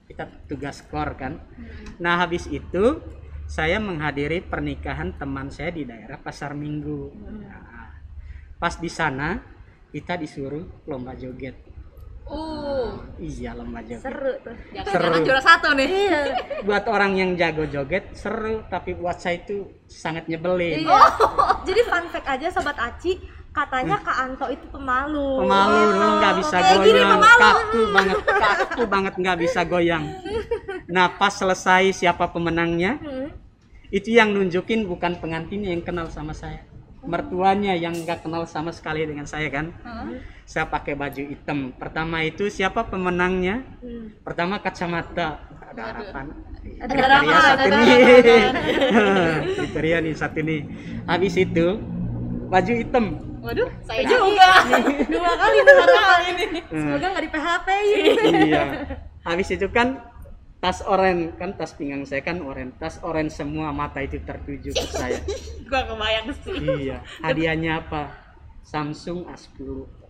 kita 0.04 0.24
tugas 0.48 0.84
kor 0.84 1.16
kan. 1.16 1.40
Hmm. 1.40 1.96
Nah 2.00 2.20
habis 2.20 2.44
itu 2.48 3.00
saya 3.48 3.80
menghadiri 3.80 4.38
pernikahan 4.42 5.16
teman 5.16 5.48
saya 5.48 5.72
di 5.72 5.82
daerah 5.82 6.16
Pasar 6.16 6.52
Minggu. 6.52 7.08
Nah, 7.40 7.96
pas 8.54 8.76
di 8.76 8.88
sana 8.88 9.40
kita 9.88 10.14
disuruh 10.14 10.84
lomba 10.84 11.16
joget. 11.16 11.56
Uh, 12.22 12.92
Iya 13.16 13.56
lomba 13.56 13.80
joget. 13.80 14.04
seru 14.04 14.36
tuh 14.38 14.52
jangan-jangan 14.68 14.92
Seru. 15.10 15.24
juara 15.24 15.40
satu 15.42 15.68
nih. 15.72 15.88
iya 15.88 16.20
Buat 16.68 16.84
orang 16.86 17.16
yang 17.16 17.30
jago 17.34 17.64
joget 17.64 18.12
seru, 18.12 18.68
tapi 18.68 18.92
buat 18.92 19.16
saya 19.16 19.40
itu 19.40 19.56
sangat 19.86 20.28
nyebelin. 20.28 20.84
iya 20.84 21.08
jadi 21.66 21.80
fun 21.82 22.04
fact 22.06 22.28
aja 22.28 22.46
sobat 22.52 22.76
Aci 22.76 23.16
katanya 23.48 23.96
Kak 23.98 24.16
Anto 24.20 24.46
itu 24.46 24.68
pemalu 24.68 25.40
Pemalu 25.40 25.78
lu 25.90 26.08
nggak 26.20 26.34
bisa 26.36 26.56
Kayak 26.60 26.78
gini 26.78 27.00
goyang, 27.00 27.12
pemalu. 27.16 27.40
kaku 27.40 27.80
banget, 27.88 28.16
kaku 28.28 28.82
banget 28.86 29.14
nggak 29.16 29.38
bisa 29.40 29.60
goyang. 29.64 30.04
Nah 30.86 31.06
pas 31.10 31.32
selesai 31.32 31.96
siapa 31.96 32.28
pemenangnya, 32.28 33.00
Hmm. 33.00 33.17
Itu 33.88 34.14
yang 34.14 34.37
nunjukin 34.37 34.85
bukan 34.85 35.16
pengantinnya 35.21 35.73
yang 35.73 35.85
kenal 35.85 36.09
sama 36.12 36.37
saya. 36.37 36.64
Mertuanya 37.04 37.73
yang 37.78 37.95
nggak 37.95 38.26
kenal 38.26 38.45
sama 38.45 38.75
sekali 38.75 39.07
dengan 39.07 39.25
saya 39.25 39.49
kan? 39.49 39.73
Hah? 39.87 40.12
saya 40.49 40.64
pakai 40.64 40.97
baju 40.97 41.23
hitam. 41.28 41.76
Pertama 41.76 42.25
itu 42.25 42.49
siapa 42.49 42.88
pemenangnya? 42.88 43.61
Hmm. 43.85 44.16
pertama 44.25 44.57
kacamata. 44.57 45.45
Ada 45.68 45.83
harapan. 45.92 46.26
Ada 46.80 46.92
Kriteria 46.97 47.38
ada 47.45 47.64
nih. 47.68 47.88
kriteria 49.61 49.97
nih 50.00 50.14
satu 50.16 50.40
nih. 50.40 50.61
Habis 51.04 51.35
itu 51.37 51.66
baju 52.49 52.73
hitam. 52.73 53.04
Waduh, 53.45 53.68
saya 53.85 54.02
juga. 54.09 54.50
dua 55.12 55.33
kali 55.37 55.57
dua 55.61 55.85
kali 55.85 56.26
ini. 56.33 56.61
Semoga 56.64 57.07
nggak 57.12 57.25
di 57.28 57.30
PHP 57.30 57.68
iya. 58.49 58.64
Habis 59.28 59.49
itu 59.52 59.68
kan 59.68 60.00
tas 60.58 60.82
oren 60.82 61.32
kan 61.34 61.54
tas 61.54 61.70
pinggang 61.72 62.02
saya 62.02 62.18
kan 62.20 62.38
oren 62.40 62.74
tas 62.74 62.98
oren 63.00 63.28
semua 63.28 63.70
mata 63.70 63.98
itu 63.98 64.18
tertuju 64.20 64.70
ke 64.70 64.86
saya 64.88 65.18
Gua 65.68 65.84
kebayang 65.84 66.28
sih. 66.36 66.58
iya 66.82 66.98
hadiahnya 67.20 67.78
apa 67.80 68.10
Samsung 68.60 69.24
A10 69.24 69.60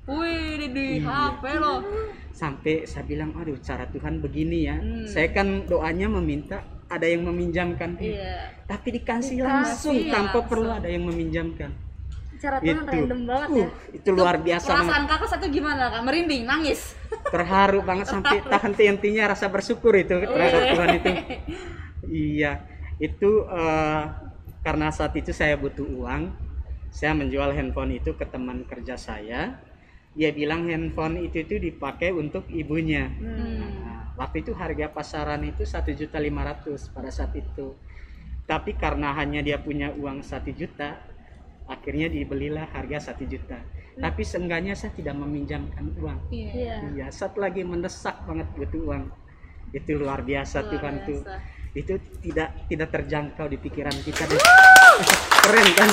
Wih, 0.09 0.57
di, 0.57 0.67
di 0.73 0.87
Iya. 0.99 1.37
HP 1.37 1.43
lo. 1.55 1.85
sampai 2.33 2.75
saya 2.83 3.05
bilang 3.05 3.35
aduh 3.35 3.61
cara 3.61 3.85
Tuhan 3.87 4.19
begini 4.19 4.59
ya 4.65 4.77
Hmm. 4.79 5.05
saya 5.05 5.29
kan 5.29 5.65
doanya 5.65 6.09
meminta 6.11 6.59
ada 6.89 7.05
yang 7.05 7.23
meminjamkan 7.23 8.01
Iya. 8.01 8.65
tapi 8.65 8.89
dikasih 8.95 9.37
Dikasih 9.37 9.45
langsung 9.45 9.97
tanpa 10.07 10.17
langsung. 10.35 10.49
perlu 10.49 10.71
ada 10.71 10.89
yang 10.89 11.05
meminjamkan 11.05 11.71
cara 12.39 12.57
Tuhan 12.63 12.87
itu. 12.87 12.95
random 12.95 13.21
banget 13.27 13.49
Uh, 13.49 13.59
ya 13.59 13.69
itu 13.93 14.09
luar 14.15 14.37
biasa 14.39 14.67
banget 14.71 14.79
Perasaan 14.87 15.05
kakak 15.11 15.29
satu 15.29 15.47
gimana 15.51 15.83
kak? 15.91 16.03
Merinding, 16.07 16.43
nangis. 16.47 16.81
terharu 17.35 17.81
banget 17.83 18.07
sampai 18.15 18.37
tak 18.47 18.61
henti-hentinya 18.63 19.35
rasa 19.35 19.47
bersyukur 19.51 19.93
itu 19.99 20.15
terhadap 20.15 20.63
Tuhan 20.75 20.91
itu. 21.03 21.11
Iya. 22.09 22.65
Itu 22.97 23.45
eh, 23.45 24.03
karena 24.65 24.89
saat 24.89 25.13
itu 25.13 25.29
saya 25.35 25.61
butuh 25.61 25.85
uang 25.85 26.33
saya 26.89 27.13
menjual 27.13 27.53
handphone 27.53 28.01
itu 28.01 28.17
ke 28.17 28.25
teman 28.25 28.65
kerja 28.65 28.97
saya. 28.97 29.61
Dia 30.17 30.33
bilang 30.33 30.67
handphone 30.67 31.21
itu 31.21 31.45
itu 31.45 31.61
dipakai 31.61 32.11
untuk 32.17 32.49
ibunya. 32.49 33.13
Nah, 33.21 34.17
waktu 34.19 34.43
itu 34.43 34.57
harga 34.57 34.91
pasaran 34.91 35.45
itu 35.47 35.63
satu 35.69 35.93
juta 35.95 36.19
pada 36.19 37.11
saat 37.13 37.37
itu. 37.37 37.77
Tapi 38.49 38.75
karena 38.75 39.13
hanya 39.15 39.45
dia 39.45 39.61
punya 39.61 39.93
uang 39.93 40.25
satu 40.25 40.49
juta 40.57 40.97
akhirnya 41.69 42.09
dibelilah 42.09 42.67
harga 42.73 43.13
satu 43.13 43.29
juta 43.29 43.61
tapi 43.99 44.23
seenggaknya 44.23 44.79
saya 44.79 44.95
tidak 44.95 45.19
meminjamkan 45.19 45.91
uang 45.99 46.19
Iya. 46.31 46.51
iya 46.55 46.75
Iya, 46.95 47.07
saat 47.11 47.35
lagi 47.35 47.67
mendesak 47.67 48.23
banget 48.31 48.47
butuh 48.55 48.95
uang. 48.95 49.05
Itu 49.75 49.99
luar 49.99 50.23
biasa 50.23 50.65
Luar 50.65 50.71
Tuhan 50.71 50.95
tuh. 51.03 51.21
Itu 51.75 51.95
tidak 52.23 52.49
tidak 52.71 52.89
terjangkau 52.95 53.47
di 53.51 53.59
pikiran 53.59 53.97
kita 54.07 54.23
deh. 54.31 54.39
Keren 55.43 55.69
kan? 55.75 55.91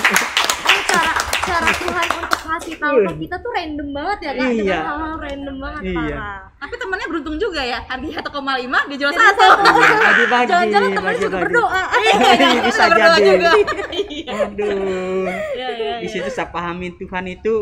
Cara 1.46 1.70
Tuhan 1.72 2.08
untuk 2.16 2.42
ngasih 2.44 2.76
tahu 2.76 2.96
ke 3.00 3.14
kita 3.22 3.36
tuh 3.38 3.52
random 3.52 3.88
banget 3.92 4.18
ya 4.20 4.32
kak 4.32 4.42
Iya. 4.42 4.56
dengan 4.56 4.82
hal-hal 4.84 5.16
random 5.20 5.56
banget 5.60 5.82
Iya. 5.84 5.96
parah 5.96 6.40
Tapi 6.56 6.74
temennya 6.76 7.08
beruntung 7.08 7.38
juga 7.38 7.62
ya. 7.62 7.80
Harganya 7.84 8.18
1,5 8.18 8.26
dijual 8.88 9.12
Jadi 9.12 9.22
satu. 9.22 9.46
Iya, 9.46 10.40
jangan-jangan 10.44 10.90
temennya 10.92 11.20
suka 11.20 11.30
bagi-bagi. 11.30 11.46
berdoa 11.46 11.82
Bisa 12.66 12.84
Berdoa 12.88 13.16
jadi. 13.16 13.30
juga. 13.30 13.52
Aduh. 14.36 15.26
Iya, 15.54 15.68
iya, 15.72 15.94
Di 16.02 16.08
situ 16.08 16.30
saya 16.30 16.48
pahamin 16.48 16.94
Tuhan 16.96 17.26
itu 17.28 17.54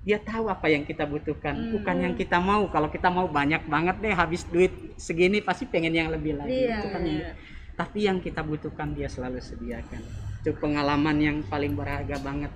dia 0.00 0.16
tahu 0.18 0.46
apa 0.46 0.66
yang 0.66 0.82
kita 0.82 1.04
butuhkan, 1.04 1.52
Hmm. 1.54 1.70
bukan 1.74 1.96
yang 1.98 2.14
kita 2.14 2.38
mau. 2.38 2.64
Kalau 2.66 2.88
kita 2.88 3.08
mau 3.08 3.26
banyak 3.26 3.64
banget 3.66 3.96
deh, 3.98 4.14
habis 4.14 4.44
duit 4.46 4.70
segini 4.96 5.40
pasti 5.40 5.64
pengen 5.64 5.92
yang 5.92 6.08
lebih 6.08 6.32
lagi. 6.34 6.64
Iya, 6.64 6.76
Itu 6.78 6.88
kan 6.88 7.02
iya. 7.02 7.12
yang- 7.26 7.36
Tapi 7.74 7.98
yang 8.02 8.18
kita 8.18 8.40
butuhkan 8.40 8.90
dia 8.90 9.06
selalu 9.06 9.38
sediakan. 9.38 10.02
Itu 10.38 10.50
pengalaman 10.54 11.16
yang 11.16 11.36
paling 11.42 11.72
berharga 11.72 12.18
banget. 12.18 12.50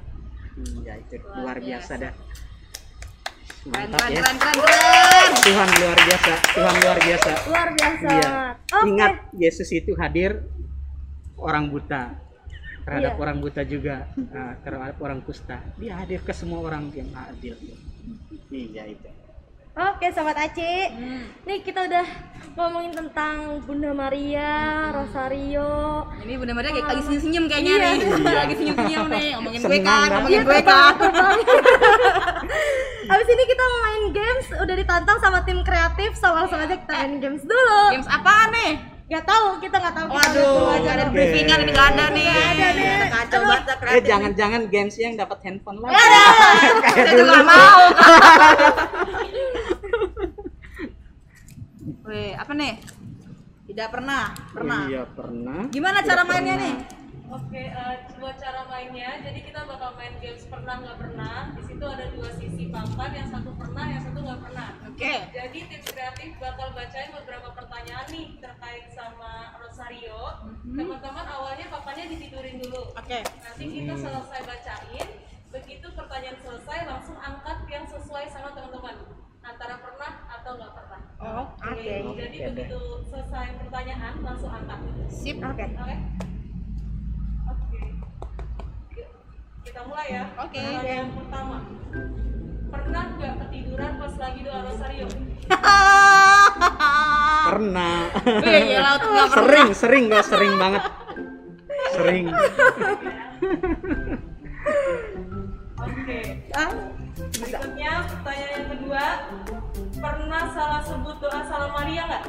Iya 0.55 0.95
itu 0.99 1.17
luar, 1.33 1.57
biasa 1.59 1.93
dah. 1.97 2.13
Keren, 3.63 3.73
Mantap 3.89 3.99
keren, 4.01 4.11
ya. 4.11 4.21
keren, 4.21 4.37
keren, 4.37 4.57
keren. 4.59 5.31
Tuhan 5.39 5.69
luar 5.73 5.99
biasa, 5.99 6.33
Tuhan 6.51 6.75
luar 6.77 6.99
biasa. 6.99 7.31
luar 7.47 7.69
biasa 7.73 8.07
Iya. 8.11 8.31
oke 8.69 8.87
Ingat 8.89 9.13
Yesus 9.35 9.69
itu 9.71 9.93
hadir 9.95 10.31
orang 11.37 11.71
buta 11.71 12.03
terhadap 12.83 13.13
Iya. 13.15 13.23
orang 13.23 13.37
buta 13.39 13.63
juga 13.63 13.97
nah, 14.19 14.59
terhadap 14.61 14.99
orang 14.99 15.21
kusta. 15.23 15.63
Dia 15.79 15.95
hadir 15.97 16.21
ke 16.21 16.33
semua 16.33 16.59
orang 16.61 16.91
yang 16.91 17.07
adil. 17.15 17.55
Iya 18.51 18.83
itu. 18.89 19.09
Oke 19.73 20.13
sobat 20.13 20.37
Aci, 20.37 20.93
Hmm. 20.93 21.25
nih 21.43 21.65
kita 21.65 21.89
udah 21.89 22.05
ngomongin 22.53 22.93
tentang 22.93 23.57
Bunda 23.63 23.89
Maria, 23.91 24.53
Rosario. 24.93 26.05
Ini 26.21 26.37
Bunda 26.37 26.53
Maria 26.53 26.71
kayak 26.71 26.87
lagi 26.87 27.03
senyum-senyum 27.03 27.45
kayaknya 27.49 27.73
Iya. 27.73 27.81
nih. 27.81 27.97
Lagi 28.43 28.55
senyum-senyum 28.55 29.07
nih. 29.09 29.29
Ngomongin 29.33 29.61
gue 29.63 29.79
kan, 29.81 30.09
ngomongin 30.13 30.33
Iya, 30.35 30.43
gue 30.45 30.61
kan. 30.63 30.93
Habis 33.09 33.29
ini 33.35 33.45
kita 33.47 33.63
mau 33.65 33.81
main 33.83 34.05
games, 34.13 34.47
udah 34.55 34.75
ditantang 34.77 35.19
sama 35.19 35.39
tim 35.41 35.59
kreatif, 35.63 36.11
so 36.15 36.29
langsung 36.29 36.61
aja 36.61 36.77
kita 36.77 36.93
main 36.93 37.17
games 37.17 37.41
dulu. 37.41 37.83
Games 37.97 38.11
apaan 38.13 38.53
nih? 38.53 38.73
Gak 39.09 39.25
tahu, 39.25 39.47
kita 39.59 39.77
nggak 39.77 39.93
tahu. 39.95 40.07
kita 40.07 40.17
lihat 40.17 40.33
dulu 40.33 40.53
Waduh, 40.63 40.81
gak 40.83 40.95
ada 40.95 41.05
briefingan 41.09 41.59
ini 41.59 41.71
gak 41.71 41.89
ada 41.91 42.05
nih. 42.11 42.29
Nggak 42.29 42.49
ada 42.51 42.69
nih. 42.73 42.93
Kacau 43.09 43.41
banget 43.43 43.77
Eh 43.93 44.01
jangan-jangan 44.03 44.63
games 44.69 44.97
yang 44.97 45.15
dapat 45.17 45.39
handphone 45.43 45.79
lagi. 45.81 45.93
Saya 46.93 47.05
juga 47.11 47.25
gak 47.31 47.45
mau. 47.47 47.81
Weh, 52.13 52.37
apa 52.37 52.53
nih? 52.53 52.77
Tidak 53.73 53.89
pernah, 53.89 54.37
pernah. 54.53 54.85
Iya 54.85 55.09
pernah. 55.17 55.65
Gimana 55.73 56.05
Tidak 56.05 56.13
cara 56.13 56.23
mainnya 56.29 56.61
pernah. 56.61 56.69
nih? 56.69 56.77
Oke, 57.33 57.63
eh, 57.73 57.95
buat 58.21 58.37
cara 58.37 58.69
mainnya, 58.69 59.17
jadi 59.25 59.41
kita 59.41 59.65
bakal 59.65 59.97
main 59.97 60.13
games 60.21 60.45
pernah 60.45 60.77
nggak 60.85 60.99
pernah. 61.01 61.57
Di 61.57 61.63
situ 61.65 61.81
ada 61.81 62.05
dua 62.13 62.29
sisi 62.37 62.69
papan, 62.69 63.11
yang 63.17 63.29
satu 63.33 63.57
pernah, 63.57 63.85
yang 63.89 64.05
satu 64.05 64.19
nggak 64.21 64.41
pernah. 64.45 64.69
Oke. 64.93 65.15
Jadi 65.33 65.59
tim 65.73 65.83
kreatif 65.89 66.31
bakal 66.37 66.69
bacain 66.77 67.11
beberapa 67.17 67.49
pertanyaan 67.57 68.07
nih 68.13 68.27
terkait 68.45 68.85
sama 68.93 69.57
Rosario. 69.57 70.23
Teman-teman 70.69 71.25
awalnya 71.33 71.67
papannya 71.73 72.13
ditidurin 72.13 72.61
dulu. 72.61 72.93
Oke. 72.93 73.25
Nanti 73.25 73.65
kita 73.73 73.95
selesai 73.97 74.41
bacain, 74.45 75.09
begitu 75.49 75.87
pertanyaan 75.97 76.37
selesai 76.45 76.79
langsung 76.85 77.17
angkat 77.17 77.65
yang 77.73 77.89
sesuai 77.89 78.29
sama 78.29 78.53
teman-teman. 78.53 79.01
Antara 79.43 79.75
pernah 79.77 80.13
atau 80.31 80.51
nggak 80.55 80.73
pernah. 80.73 81.01
Oh, 81.19 81.45
Oke. 81.61 81.83
Jadi 81.83 82.05
Oke 82.05 82.25
deh. 82.25 82.47
begitu 82.53 82.81
selesai 83.05 83.47
pertanyaan 83.59 84.15
langsung 84.21 84.51
angkat. 84.51 84.79
sip. 85.09 85.37
Oke. 85.39 85.65
Oke. 85.69 85.95
Oke. 87.45 87.81
Yuk, 88.93 89.09
Kita 89.63 89.81
mulai 89.85 90.07
ya. 90.09 90.25
Oke. 90.37 90.59
Pertanyaan 90.59 91.09
pertama. 91.13 91.57
Pernah 92.73 93.05
nggak 93.13 93.35
ketiduran 93.39 93.93
pas 93.99 94.15
lagi 94.17 94.41
doa 94.43 94.61
rosario? 94.65 95.07
Pernah. 97.43 97.97
Wih, 98.41 98.63
ya 98.65 98.81
laut 98.81 99.03
nggak 99.03 99.29
pernah. 99.29 99.37
sering, 99.37 99.69
sering 99.75 100.05
gua 100.09 100.23
sering 100.23 100.53
banget. 100.57 100.83
Sering. 101.93 102.25
Oke. 105.77 106.19
Ah, 106.53 106.71
Berikutnya 107.13 107.93
pertanyaan 108.09 108.53
yang 108.57 108.69
kedua. 108.73 109.05
Pernah 109.93 110.43
salah 110.51 110.81
sebut 110.83 111.17
doa 111.21 111.41
salam 111.45 111.71
Maria 111.71 112.03
nggak? 112.09 112.25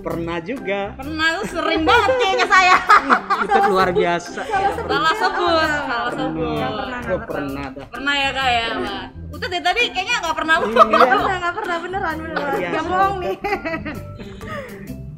Pernah 0.00 0.38
juga. 0.40 0.80
Pernah 0.96 1.26
tuh 1.36 1.46
sering 1.52 1.82
banget 1.84 2.10
kayaknya 2.16 2.46
saya. 2.48 2.76
Itu 3.44 3.58
luar 3.68 3.88
biasa. 3.92 4.40
Salah 4.48 4.72
sebut, 4.72 4.88
salah 4.88 5.14
sebut. 5.14 6.56
Pernah. 6.56 7.00
Gua 7.04 7.18
pernah 7.26 7.64
dah. 7.68 7.86
Pernah 7.92 8.14
ya 8.16 8.30
kak 8.32 8.48
ya, 8.48 8.66
Mbak? 8.80 9.02
Udah 9.30 9.48
dari 9.48 9.62
tadi 9.62 9.80
kayaknya 9.92 10.14
nggak 10.24 10.36
pernah. 10.36 10.54
Nggak 10.56 10.86
Iya. 10.88 11.04
pernah, 11.12 11.36
nggak 11.36 11.54
pernah 11.60 11.76
beneran 11.84 12.16
beneran. 12.16 12.54
Gak 12.56 12.84
bohong 12.88 13.16
nih. 13.20 13.36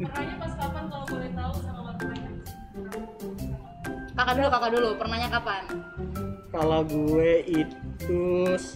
Pernahnya 0.02 0.34
pas 0.34 0.52
kapan 0.58 0.84
kalau 0.90 1.06
boleh 1.06 1.30
tahu 1.30 1.52
sama 1.62 1.80
waktunya? 1.86 2.28
Kakak 4.12 4.34
dulu, 4.34 4.48
kakak 4.50 4.70
dulu. 4.74 4.88
Pernahnya 4.98 5.28
kapan? 5.30 5.62
Kalau 6.52 6.80
gue 6.84 7.30
itu 7.48 7.76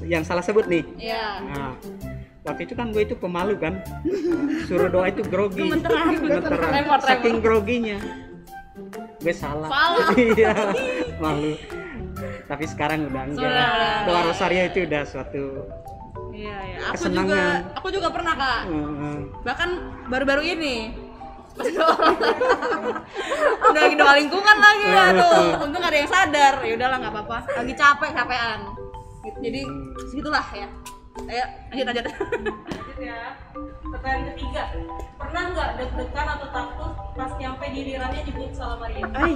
yang 0.03 0.23
salah 0.23 0.41
sebut 0.41 0.67
nih. 0.67 0.85
Iya. 0.97 1.25
Nah, 1.43 1.73
waktu 2.43 2.65
itu 2.65 2.75
kan 2.75 2.91
gue 2.91 3.03
itu 3.03 3.15
pemalu 3.15 3.55
kan. 3.57 3.81
Suruh 4.65 4.87
doa 4.87 5.07
itu 5.07 5.23
grogi. 5.23 5.61
Gemeteran. 5.61 6.15
Saking 7.01 7.39
groginya. 7.41 7.99
gue 9.17 9.33
salah 9.33 9.67
iya 10.37 10.53
malu 11.17 11.57
tapi 12.47 12.63
sekarang 12.63 13.09
udah 13.09 13.23
enggak 13.27 13.43
Sudah, 13.43 13.67
udah. 13.67 13.97
doa 14.07 14.21
rosario 14.23 14.63
itu 14.69 14.87
udah 14.87 15.03
suatu 15.03 15.45
Iya, 16.31 16.57
iya. 16.63 16.79
Aku 16.85 17.01
Kesenangan. 17.01 17.25
juga 17.25 17.43
aku 17.75 17.89
juga 17.89 18.09
pernah, 18.13 18.35
Kak. 18.37 18.61
eh, 18.69 19.19
Bahkan 19.41 19.69
baru-baru 20.07 20.43
ini 20.47 20.77
udah 21.57 21.89
lagi 23.73 23.97
doa 23.97 24.13
lingkungan 24.15 24.57
lagi 24.61 24.85
aduh 24.93 25.65
untung 25.65 25.81
ada 25.81 25.97
yang 25.97 26.05
sadar 26.07 26.55
ya 26.61 26.73
udahlah 26.77 26.97
nggak 27.01 27.13
apa-apa 27.17 27.39
lagi 27.57 27.73
capek 27.73 28.11
capean 28.13 28.61
gitu. 29.27 29.39
jadi 29.43 29.61
segitulah 30.09 30.47
ya 30.55 30.69
ayo 31.27 31.45
lanjut 31.73 31.85
lanjut 31.89 32.07
Lanjut 32.07 32.99
ya. 33.01 33.19
Pertanyaan 33.87 34.25
ketiga. 34.31 34.63
Pernah 35.17 35.43
nggak 35.51 35.69
deg-degan 35.79 36.27
atau 36.29 36.49
takut 36.51 36.93
pas 37.17 37.33
nyampe 37.35 37.65
gilirannya 37.67 38.21
nyebut 38.23 38.53
salam 38.53 38.79
Maria? 38.79 39.05
Ay, 39.11 39.33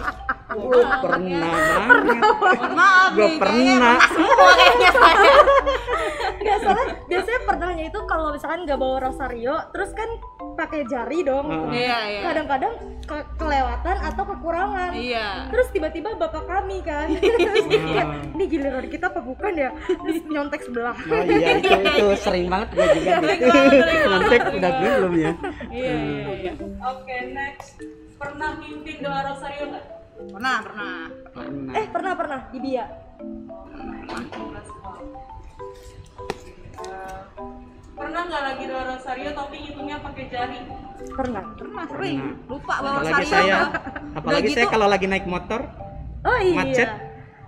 gue 0.50 0.80
pernah 1.00 1.00
banget. 1.00 2.20
mohon 2.20 2.72
maaf 2.74 3.10
nih 3.10 3.32
kayaknya 3.32 3.40
pernah. 3.40 3.96
semua 4.06 4.52
kayaknya. 4.52 4.90
Saya 4.90 5.34
nggak 6.40 6.58
salah 6.62 6.86
biasanya 7.04 7.40
pernahnya 7.44 7.84
itu 7.86 8.00
kalau 8.06 8.32
misalkan 8.32 8.60
nggak 8.64 8.78
bawa 8.78 8.96
rosario 9.02 9.56
terus 9.70 9.92
kan 9.92 10.08
pakai 10.56 10.84
jari 10.84 11.20
dong 11.22 11.46
Heeh. 11.46 11.68
iya 11.78 11.98
iya. 12.06 12.20
Kadang-kadang 12.22 12.72
ke- 13.02 13.28
kelewatan 13.34 13.96
atau 13.98 14.24
kekurangan. 14.26 14.90
Iya. 14.92 15.48
Terus 15.48 15.68
tiba-tiba 15.70 16.12
bapak 16.14 16.44
kami 16.44 16.80
kan. 16.80 17.08
Kayak, 17.70 18.06
ini 18.30 18.44
giliran 18.46 18.86
kita 18.86 19.08
apa 19.08 19.20
bukan 19.20 19.52
ya? 19.54 19.70
Terus 19.86 20.20
nyontek 20.26 20.60
sebelah. 20.62 20.96
Oh 20.98 21.22
iya 21.24 21.56
itu 21.56 21.68
itu 21.72 22.06
sering 22.18 22.46
banget 22.46 22.68
gue 22.70 22.86
juga 22.94 23.14
gitu 23.20 24.09
ngontek 24.10 24.42
udah 24.58 24.70
gue 24.74 24.90
belum 24.98 25.14
ya? 25.14 25.32
Iya 25.70 25.94
iya 25.94 26.26
iya. 26.34 26.52
Oke, 26.82 27.16
next. 27.30 27.78
Pernah 28.18 28.50
mimpin 28.58 28.96
doa 29.00 29.20
rosario 29.24 29.64
nggak? 29.70 29.86
pernah 30.20 30.56
pernah. 30.60 31.08
Pernah. 31.32 31.72
Eh 31.72 31.86
pernah 31.88 32.12
pernah. 32.12 32.40
Di 32.52 32.58
Bia. 32.60 32.84
Eh, 32.84 32.88
Pernah 37.96 38.22
nggak 38.28 38.42
lagi 38.52 38.64
doa 38.64 38.84
rosario 38.96 39.30
tapi 39.32 39.56
ngitungnya 39.64 39.96
pakai 40.00 40.24
jari? 40.28 40.60
pernah. 41.16 41.44
Pernah 41.56 41.84
sering. 41.88 42.20
Lupa 42.44 42.74
bawa 42.80 43.00
apalagi 43.00 43.12
sari 43.12 43.26
saya 43.28 43.56
apa. 43.56 43.68
apalagi 44.20 44.44
Udah 44.44 44.56
saya 44.56 44.66
gitu, 44.66 44.74
kalau 44.76 44.86
lagi 44.88 45.06
naik 45.08 45.24
motor 45.24 45.60
oh 46.20 46.38
iya. 46.40 46.56
macet 46.60 46.90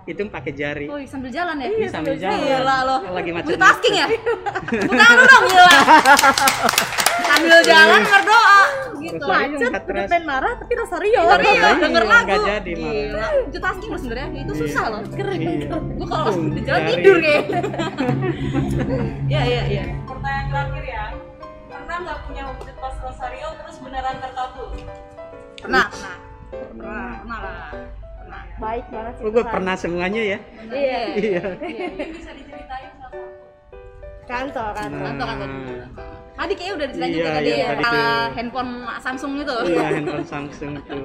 itu 0.03 0.19
pakai 0.27 0.51
jari 0.51 0.85
Oh, 0.91 0.99
sambil 1.07 1.31
jalan 1.31 1.55
ya? 1.57 1.67
Iya, 1.71 1.87
sambil 1.87 2.15
jalan. 2.19 2.43
Gila 2.43 2.77
lo. 2.83 2.97
Lagi 3.15 3.31
macet 3.31 3.47
Multitasking 3.47 3.95
ya? 3.95 4.07
Bukan 4.67 5.07
lu 5.09 5.23
dong 5.23 5.43
gila. 5.47 5.71
sambil 7.23 7.59
jalan 7.63 8.01
berdoa 8.03 8.59
gitu. 8.99 9.25
Macet 9.25 9.71
udah 9.83 10.03
pengen 10.05 10.23
marah 10.23 10.53
tapi 10.55 10.73
rosario 10.75 11.21
Tapi 11.23 11.47
ya 11.47 11.61
Rosario 11.63 11.81
denger 11.81 12.03
nggak 12.03 12.23
lagu. 12.27 12.45
jadi 12.45 12.71
malah. 12.75 12.91
Gila. 12.93 13.27
Multitasking 13.47 13.89
lo 13.89 13.97
sebenarnya 13.97 14.39
itu 14.43 14.53
susah 14.59 14.83
loh. 14.91 15.01
keren 15.07 15.39
Iya. 15.39 15.67
Gua 15.71 16.07
kalau 16.07 16.25
di 16.51 16.61
jalan 16.61 16.81
tidur 16.91 17.15
kayak. 17.19 17.43
Iya 19.31 19.41
iya 19.43 19.61
iya. 19.71 19.83
Pertanyaan 20.03 20.45
terakhir 20.51 20.83
ya. 20.83 21.03
Pernah 21.65 21.97
nggak 22.03 22.19
punya 22.27 22.43
wujud 22.51 22.75
pas 22.75 22.95
rosario 22.99 23.47
terus 23.55 23.75
beneran 23.79 24.15
terkabul? 24.19 24.67
Pernah, 25.57 25.85
pernah. 25.89 26.15
Pernah, 26.51 27.09
pernah 27.23 27.39
lah. 27.39 27.71
Baik 28.55 28.85
banget 28.87 29.13
sih 29.15 29.23
Oh, 29.23 29.31
gue 29.31 29.43
pernah 29.43 29.73
semuanya 29.73 30.21
ya 30.23 30.39
iya 30.69 30.99
iya 31.15 31.43
Mungkin 31.53 32.09
bisa 32.11 32.31
diceritain 32.31 32.89
salah 32.93 33.11
satu. 33.11 33.21
kantor 34.23 34.69
kan 34.71 34.89
Kantor 34.93 35.25
kantor. 35.27 35.47
Nah. 35.49 35.87
Tadi 36.33 36.53
kayaknya 36.53 36.73
udah 36.73 36.87
diceritain 36.87 37.09
Iya, 37.09 37.17
juga 37.19 37.29
tadi 37.31 37.47
iya, 37.47 37.57
ya. 37.59 37.67
tadi 37.75 38.01
handphone 38.33 38.71
Samsung 38.97 39.31
itu. 39.37 39.55
iya 39.67 39.85
handphone 39.91 40.25
Samsung 40.25 40.71
tuh 40.81 41.03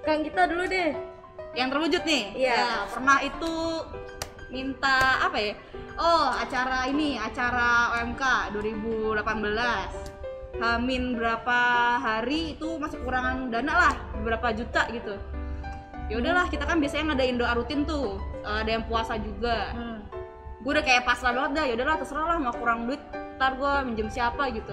kang 0.00 0.20
kita 0.20 0.42
dulu 0.44 0.64
deh 0.66 0.90
yang 1.54 1.68
terwujud 1.68 2.02
nih 2.02 2.24
Iya. 2.36 2.54
Ya, 2.54 2.68
pernah 2.86 3.18
itu 3.18 3.54
minta 4.48 4.98
apa 5.18 5.34
ya 5.34 5.52
oh 5.96 6.28
acara 6.30 6.84
ini 6.84 7.16
acara 7.16 7.70
OMK 7.96 8.22
2018 8.52 10.13
Hamin 10.62 11.18
berapa 11.18 11.58
hari 11.98 12.54
itu 12.54 12.78
masih 12.78 13.02
kekurangan 13.02 13.50
dana 13.50 13.72
lah 13.74 13.94
beberapa 14.20 14.54
juta 14.54 14.86
gitu. 14.94 15.18
Ya 16.12 16.20
udahlah 16.20 16.46
kita 16.52 16.68
kan 16.68 16.78
biasanya 16.78 17.14
ngadain 17.14 17.36
doa 17.40 17.52
rutin 17.56 17.82
tuh. 17.88 18.20
Eh, 18.44 18.56
ada 18.62 18.70
yang 18.70 18.84
puasa 18.86 19.18
juga. 19.18 19.72
Hmm. 19.74 20.00
gue 20.64 20.72
udah 20.72 20.80
kayak 20.80 21.04
pasrah 21.04 21.36
banget 21.36 21.60
dah 21.60 21.64
yaudahlah 21.68 21.96
terserah 22.00 22.24
lah 22.24 22.36
mau 22.40 22.56
kurang 22.56 22.88
duit 22.88 22.96
ntar 23.36 23.52
gue 23.60 23.72
minjem 23.84 24.08
siapa 24.08 24.48
gitu. 24.48 24.72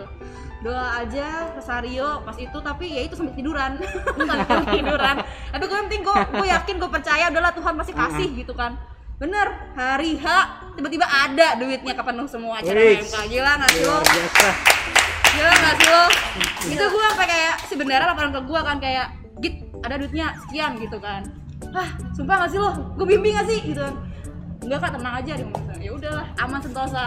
Doa 0.64 1.04
aja 1.04 1.52
rosario 1.52 2.24
pas 2.24 2.38
itu 2.40 2.58
tapi 2.64 2.96
ya 2.96 3.02
itu 3.04 3.20
sampai 3.20 3.36
tiduran. 3.36 3.76
Sampai 4.30 4.72
tiduran. 4.72 5.20
Tapi 5.52 5.64
gue 5.68 5.76
yang 5.76 5.88
penting 5.92 6.04
gue 6.08 6.16
gue 6.16 6.48
yakin 6.48 6.76
gue 6.80 6.90
percaya 6.96 7.28
udahlah 7.28 7.52
Tuhan 7.52 7.74
pasti 7.76 7.92
kasih 7.92 8.30
gitu 8.40 8.56
kan. 8.56 8.80
Bener 9.20 9.52
hari 9.76 10.16
H 10.16 10.26
tiba-tiba 10.80 11.04
ada 11.04 11.60
duitnya 11.60 11.92
kepenuh 11.92 12.32
semua 12.32 12.64
acara. 12.64 12.80
MK 12.80 13.16
gila 13.28 13.52
nggak 13.60 13.70
sih 13.76 13.84
lo 13.84 14.00
gila 15.32 15.52
nggak 15.52 15.76
sih 15.76 15.90
lo? 15.90 16.06
Itu 16.68 16.84
gue 16.86 17.04
sampai 17.10 17.28
kayak 17.28 17.54
si 17.66 17.74
bendera 17.76 18.04
laporan 18.06 18.32
ke 18.32 18.42
gue 18.44 18.60
kan 18.62 18.78
kayak 18.78 19.08
git 19.40 19.56
ada 19.82 19.96
duitnya 19.98 20.28
sekian 20.46 20.72
gitu 20.78 20.98
kan. 21.00 21.22
Hah 21.72 21.90
sumpah 22.14 22.36
nggak 22.44 22.52
sih 22.52 22.60
lo? 22.60 22.72
Gue 22.96 23.06
bimbing 23.08 23.34
nggak 23.34 23.48
sih? 23.48 23.60
Gitu 23.64 23.82
kan. 23.82 23.96
Enggak 24.62 24.78
kak 24.78 24.92
tenang 24.94 25.16
aja 25.18 25.32
dia 25.34 25.48
ngomong 25.50 25.80
ya 25.82 25.92
udahlah 25.92 26.26
aman 26.38 26.60
sentosa. 26.62 27.04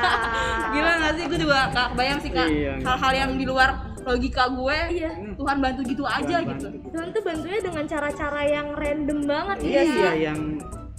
Gila 0.74 0.90
nggak 1.00 1.12
sih? 1.16 1.24
Gue 1.26 1.38
juga 1.40 1.58
nggak 1.72 1.86
kebayang 1.96 2.20
sih 2.20 2.30
kak 2.30 2.48
Iya. 2.50 2.72
hal-hal 2.84 3.12
yang 3.14 3.30
di 3.34 3.46
luar 3.48 3.70
logika 4.04 4.52
gue 4.52 4.78
iya. 4.92 5.10
Tuhan 5.32 5.56
bantu 5.64 5.80
gitu 5.88 6.04
aja 6.04 6.36
gitu. 6.44 6.66
Tuhan 6.92 7.08
tuh 7.08 7.22
bantunya 7.24 7.56
dengan 7.64 7.84
cara-cara 7.88 8.42
yang 8.44 8.66
random 8.76 9.20
banget 9.24 9.56
ya. 9.64 9.80
iya 9.80 10.10
yang 10.28 10.38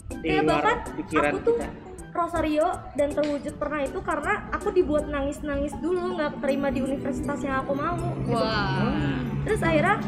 di 0.10 0.34
kayak 0.34 0.42
luar 0.42 0.58
bahkan 0.58 0.78
pikiran 0.98 1.32
aku 1.32 1.40
tuh 1.46 1.54
kita 1.54 1.68
Rosario 2.16 2.68
dan 2.96 3.12
terwujud 3.12 3.60
pernah 3.60 3.84
itu 3.84 4.00
karena 4.00 4.48
aku 4.56 4.72
dibuat 4.72 5.12
nangis-nangis 5.12 5.76
dulu 5.84 6.16
nggak 6.16 6.40
terima 6.40 6.72
di 6.72 6.80
universitas 6.80 7.44
yang 7.44 7.68
aku 7.68 7.76
mau 7.76 8.00
gitu. 8.24 8.40
wah. 8.40 9.20
Terus 9.44 9.60
akhirnya 9.62 10.00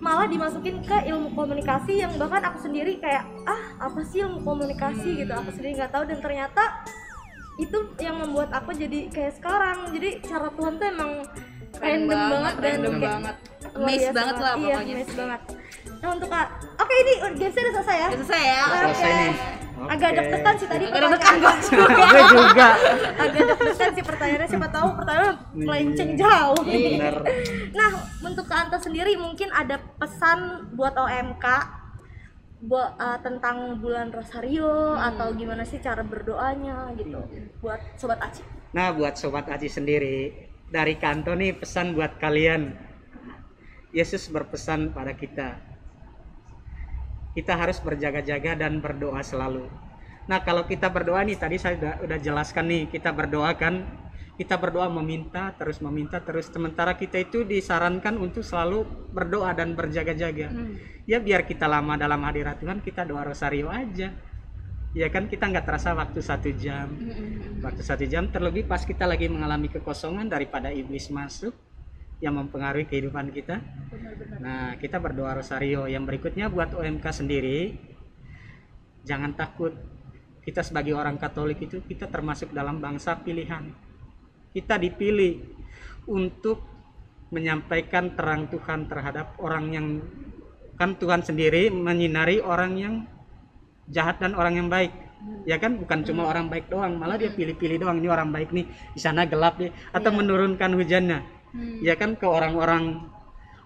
malah 0.00 0.24
dimasukin 0.24 0.80
ke 0.80 0.98
ilmu 1.12 1.36
komunikasi 1.36 2.00
yang 2.00 2.16
bahkan 2.16 2.40
aku 2.48 2.64
sendiri 2.64 2.96
kayak 2.96 3.28
ah 3.44 3.76
apa 3.76 4.00
sih 4.08 4.24
ilmu 4.24 4.40
komunikasi? 4.40 5.20
gitu. 5.20 5.32
Aku 5.36 5.52
sendiri 5.52 5.76
nggak 5.76 5.92
tahu 5.92 6.04
dan 6.08 6.18
ternyata 6.24 6.64
itu 7.60 7.78
yang 8.00 8.16
membuat 8.24 8.48
aku 8.56 8.72
jadi 8.72 9.12
kayak 9.12 9.36
sekarang. 9.36 9.92
Jadi 9.92 10.24
cara 10.24 10.48
Tuhan 10.48 10.72
tuh 10.80 10.86
emang 10.88 11.12
random 11.78 12.08
banget, 12.16 12.54
dan 12.56 12.64
random 12.64 12.94
kayak 12.96 13.04
banget. 13.04 13.36
amazed 13.76 14.10
banget 14.16 14.36
lah 14.40 14.52
iya, 14.56 14.74
pokoknya. 14.80 14.94
banget. 15.12 15.40
Nah 15.98 16.08
untuk 16.14 16.28
kak 16.32 16.48
oke 16.80 16.94
ini 16.94 17.12
gamesnya 17.36 17.62
udah 17.68 17.74
selesai 17.76 17.96
ya? 18.00 18.08
Udah 18.08 18.18
selesai 18.24 18.42
ya? 18.42 18.62
Selesai 18.64 19.12
nih 19.12 19.57
agak 19.86 20.08
Oke. 20.10 20.18
deg-degan 20.18 20.54
sih 20.58 20.68
tadi 20.68 20.84
agak 20.90 21.00
deg-degan. 21.14 21.56
gue 21.70 22.22
juga. 22.34 22.68
Agak 23.14 23.42
deg-degan 23.46 23.90
sih 23.94 24.04
pertanyaannya. 24.04 24.48
Siapa 24.50 24.68
tahu 24.74 24.88
pertanyaan 24.98 25.34
melenceng 25.54 26.10
jauh. 26.18 26.60
Bener. 26.66 27.16
Nah 27.76 27.90
untuk 28.26 28.44
Kak 28.50 28.58
Anta 28.66 28.78
sendiri 28.82 29.14
mungkin 29.14 29.54
ada 29.54 29.78
pesan 30.00 30.72
buat 30.74 30.98
OMK 30.98 31.46
buat 32.58 32.98
eh, 32.98 33.18
tentang 33.22 33.78
bulan 33.78 34.10
Rosario 34.10 34.98
atau 34.98 35.30
gimana 35.38 35.62
sih 35.62 35.78
cara 35.78 36.02
berdoanya 36.02 36.90
gitu 36.98 37.22
buat 37.62 37.78
sobat 37.94 38.18
Aci? 38.18 38.42
Nah, 38.74 38.92
buat 38.92 39.16
sobat 39.16 39.48
Aji 39.48 39.70
sendiri, 39.70 40.48
dari 40.68 41.00
kantor 41.00 41.40
nih 41.40 41.56
pesan 41.56 41.96
buat 41.96 42.20
kalian. 42.20 42.76
Yesus 43.88 44.28
berpesan 44.28 44.92
pada 44.92 45.16
kita. 45.16 45.56
Kita 47.38 47.54
harus 47.54 47.78
berjaga-jaga 47.78 48.58
dan 48.58 48.82
berdoa 48.82 49.22
selalu. 49.22 49.70
Nah, 50.26 50.42
kalau 50.42 50.66
kita 50.66 50.90
berdoa 50.90 51.22
nih 51.22 51.38
tadi 51.38 51.54
saya 51.54 51.78
udah, 51.78 51.94
udah 52.02 52.18
jelaskan 52.18 52.66
nih, 52.66 52.82
kita 52.90 53.14
berdoa 53.14 53.54
kan 53.54 53.86
kita 54.38 54.54
berdoa 54.54 54.86
meminta 54.86 55.50
terus 55.58 55.82
meminta 55.82 56.22
terus 56.22 56.46
sementara 56.46 56.94
kita 56.94 57.18
itu 57.18 57.42
disarankan 57.42 58.14
untuk 58.22 58.46
selalu 58.46 58.86
berdoa 59.10 59.50
dan 59.50 59.74
berjaga-jaga. 59.74 60.54
Ya 61.10 61.18
biar 61.18 61.42
kita 61.42 61.66
lama 61.66 61.98
dalam 61.98 62.22
hadirat 62.22 62.62
Tuhan 62.62 62.78
kita 62.78 63.02
doa 63.02 63.26
rosario 63.26 63.66
aja. 63.66 64.14
Ya 64.94 65.06
kan 65.10 65.26
kita 65.26 65.50
nggak 65.50 65.66
terasa 65.66 65.90
waktu 65.92 66.22
satu 66.22 66.54
jam 66.54 66.86
waktu 67.60 67.82
satu 67.82 68.06
jam 68.08 68.30
terlebih 68.30 68.64
pas 68.64 68.86
kita 68.86 69.04
lagi 69.04 69.28
mengalami 69.28 69.68
kekosongan 69.68 70.30
daripada 70.30 70.72
iblis 70.72 71.10
masuk 71.12 71.52
yang 72.18 72.34
mempengaruhi 72.34 72.86
kehidupan 72.86 73.30
kita. 73.30 73.62
Nah, 74.42 74.74
kita 74.78 74.98
berdoa 74.98 75.38
rosario. 75.38 75.86
Yang 75.86 76.04
berikutnya 76.10 76.50
buat 76.50 76.74
OMK 76.74 77.06
sendiri, 77.14 77.78
jangan 79.06 79.34
takut. 79.38 79.74
Kita 80.42 80.64
sebagai 80.64 80.96
orang 80.96 81.20
Katolik 81.20 81.60
itu 81.62 81.84
kita 81.84 82.08
termasuk 82.08 82.50
dalam 82.50 82.80
bangsa 82.82 83.20
pilihan. 83.20 83.70
Kita 84.50 84.80
dipilih 84.80 85.44
untuk 86.08 86.64
menyampaikan 87.28 88.16
terang 88.16 88.48
Tuhan 88.48 88.88
terhadap 88.88 89.36
orang 89.44 89.64
yang 89.68 89.86
kan 90.80 90.96
Tuhan 90.96 91.20
sendiri 91.20 91.68
menyinari 91.68 92.40
orang 92.40 92.72
yang 92.80 92.94
jahat 93.92 94.16
dan 94.16 94.32
orang 94.32 94.56
yang 94.56 94.68
baik 94.72 94.94
ya 95.44 95.58
kan 95.58 95.76
bukan 95.76 96.06
cuma 96.06 96.30
orang 96.30 96.46
baik 96.46 96.70
doang 96.70 96.94
malah 96.96 97.18
dia 97.18 97.34
pilih-pilih 97.34 97.82
doang 97.82 97.98
ini 97.98 98.08
orang 98.08 98.30
baik 98.30 98.54
nih 98.54 98.64
di 98.94 99.00
sana 99.02 99.26
gelap 99.26 99.58
nih 99.58 99.74
atau 99.90 100.10
menurunkan 100.14 100.70
hujannya 100.78 101.18
ya 101.80 101.94
kan 101.94 102.14
ke 102.14 102.24
orang-orang 102.24 103.08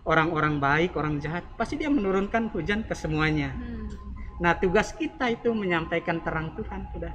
orang-orang 0.03 0.59
baik 0.59 0.99
orang 0.99 1.19
jahat 1.19 1.47
pasti 1.55 1.79
dia 1.79 1.91
menurunkan 1.91 2.51
hujan 2.51 2.83
ke 2.83 2.95
semuanya 2.95 3.55
Hmm. 3.55 3.87
nah 4.41 4.59
tugas 4.59 4.91
kita 4.93 5.31
itu 5.31 5.55
menyampaikan 5.55 6.19
terang 6.21 6.55
Tuhan 6.59 6.91
sudah 6.91 7.15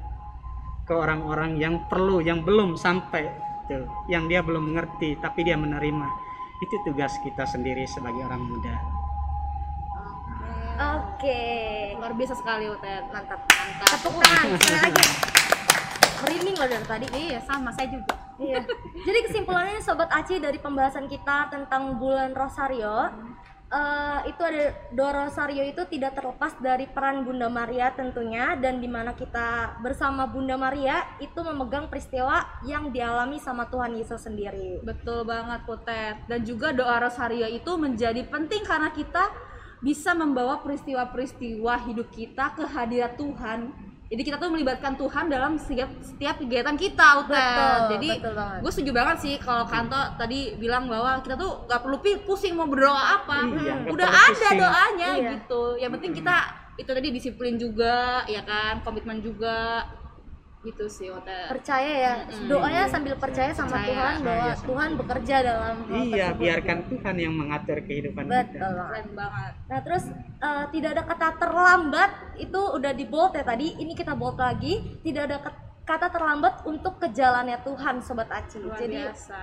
ke 0.88 0.94
orang-orang 0.96 1.60
yang 1.60 1.88
perlu 1.92 2.24
yang 2.24 2.48
belum 2.48 2.80
sampai 2.80 3.28
tuh 3.68 3.84
yang 4.08 4.32
dia 4.32 4.40
belum 4.40 4.72
mengerti 4.72 5.20
tapi 5.20 5.44
dia 5.44 5.60
menerima 5.60 6.08
itu 6.58 6.76
tugas 6.88 7.12
kita 7.22 7.44
sendiri 7.44 7.84
sebagai 7.84 8.24
orang 8.24 8.40
muda 8.42 8.76
Oke. 10.78 11.42
luar 11.98 12.14
biasa 12.14 12.38
sekali 12.38 12.70
Utet 12.70 13.04
Mantap. 13.10 13.42
mantap 13.50 13.98
Tepuk 13.98 14.22
tangan 14.22 14.54
sekali 14.62 14.94
lagi. 14.94 15.47
Merinding 16.26 16.56
loh 16.58 16.68
dari 16.68 16.86
tadi. 16.86 17.06
iya 17.14 17.40
sama 17.46 17.70
saya 17.74 17.94
juga 17.94 18.28
Iya. 18.38 18.62
Jadi 19.02 19.20
kesimpulannya 19.30 19.82
sobat 19.82 20.14
Aci 20.14 20.38
dari 20.38 20.62
pembahasan 20.62 21.10
kita 21.10 21.50
tentang 21.50 21.98
bulan 21.98 22.38
Rosario 22.38 23.10
eh, 23.68 24.20
itu 24.30 24.42
ada 24.46 24.78
doa 24.94 25.26
Rosario 25.26 25.66
itu 25.66 25.82
tidak 25.90 26.16
terlepas 26.16 26.54
dari 26.62 26.86
peran 26.86 27.26
Bunda 27.26 27.50
Maria 27.50 27.92
tentunya 27.92 28.54
dan 28.56 28.78
di 28.78 28.86
mana 28.86 29.18
kita 29.18 29.82
bersama 29.82 30.30
Bunda 30.30 30.54
Maria 30.54 31.04
itu 31.18 31.36
memegang 31.42 31.90
peristiwa 31.90 32.46
yang 32.64 32.94
dialami 32.94 33.42
sama 33.42 33.66
Tuhan 33.68 33.98
Yesus 33.98 34.22
sendiri. 34.24 34.86
Betul 34.86 35.26
banget 35.26 35.66
Putet. 35.66 36.16
Dan 36.30 36.46
juga 36.46 36.72
doa 36.72 37.02
rosario 37.02 37.50
itu 37.50 37.74
menjadi 37.74 38.22
penting 38.30 38.64
karena 38.64 38.94
kita 38.94 39.34
bisa 39.78 40.14
membawa 40.18 40.62
peristiwa-peristiwa 40.62 41.86
hidup 41.90 42.10
kita 42.14 42.54
ke 42.54 42.66
hadirat 42.66 43.18
Tuhan. 43.18 43.87
Jadi 44.08 44.22
kita 44.24 44.40
tuh 44.40 44.48
melibatkan 44.48 44.96
Tuhan 44.96 45.28
dalam 45.28 45.60
setiap 45.60 45.92
setiap 46.00 46.40
kegiatan 46.40 46.80
kita, 46.80 47.08
Utet. 47.20 47.36
Betul, 47.36 47.80
Jadi 47.92 48.10
gue 48.64 48.72
setuju 48.72 48.92
banget 48.96 49.18
sih 49.20 49.34
kalau 49.36 49.68
Kanto 49.68 50.00
tadi 50.16 50.56
bilang 50.56 50.88
bahwa 50.88 51.20
kita 51.20 51.36
tuh 51.36 51.68
gak 51.68 51.84
perlu 51.84 52.00
pusing 52.24 52.56
mau 52.56 52.66
berdoa 52.66 52.96
apa. 53.20 53.44
Iya, 53.52 53.84
Udah 53.92 54.08
ada 54.08 54.32
pusing. 54.32 54.58
doanya 54.58 55.10
Iya. 55.14 55.30
gitu. 55.36 55.62
Yang 55.76 55.92
penting 56.00 56.12
kita 56.16 56.36
itu 56.78 56.88
tadi 56.88 57.10
disiplin 57.12 57.54
juga, 57.58 58.24
ya 58.26 58.42
kan, 58.42 58.80
komitmen 58.80 59.20
juga. 59.20 59.84
Gitu 60.68 60.86
sih, 60.92 61.08
Utet. 61.08 61.48
Percaya 61.48 61.94
ya, 61.96 62.14
Mm-mm. 62.28 62.52
doanya 62.52 62.84
sambil 62.92 63.16
percaya 63.16 63.56
sama 63.56 63.80
Percaya. 63.80 63.88
Tuhan 63.88 64.16
bahwa 64.20 64.44
Percaya 64.44 64.66
Tuhan 64.68 64.90
bekerja 65.00 65.36
dalam 65.40 65.76
hal 65.80 65.96
iya 66.04 66.28
tersebut. 66.28 66.42
biarkan 66.44 66.78
Tuhan 66.92 67.16
yang 67.16 67.34
mengatur 67.34 67.78
kehidupan 67.80 68.24
Betul. 68.28 68.52
kita 68.52 68.68
Keren 68.68 69.08
banget. 69.16 69.54
Nah 69.72 69.80
terus 69.80 70.04
eh, 70.38 70.66
tidak 70.76 70.90
ada 70.92 71.04
kata 71.08 71.28
terlambat 71.40 72.12
itu 72.36 72.60
udah 72.60 72.92
di 72.92 73.06
bold 73.08 73.32
ya 73.32 73.44
tadi. 73.44 73.68
Ini 73.80 73.94
kita 73.96 74.12
bold 74.12 74.36
lagi. 74.36 74.74
Tidak 75.00 75.24
ada 75.24 75.38
kata 75.88 76.08
terlambat 76.12 76.68
untuk 76.68 77.00
ke 77.00 77.08
jalannya 77.16 77.64
Tuhan, 77.64 78.04
sobat 78.04 78.28
Aci. 78.28 78.60
Luar 78.60 78.76
Jadi 78.76 79.08
biasa. 79.08 79.40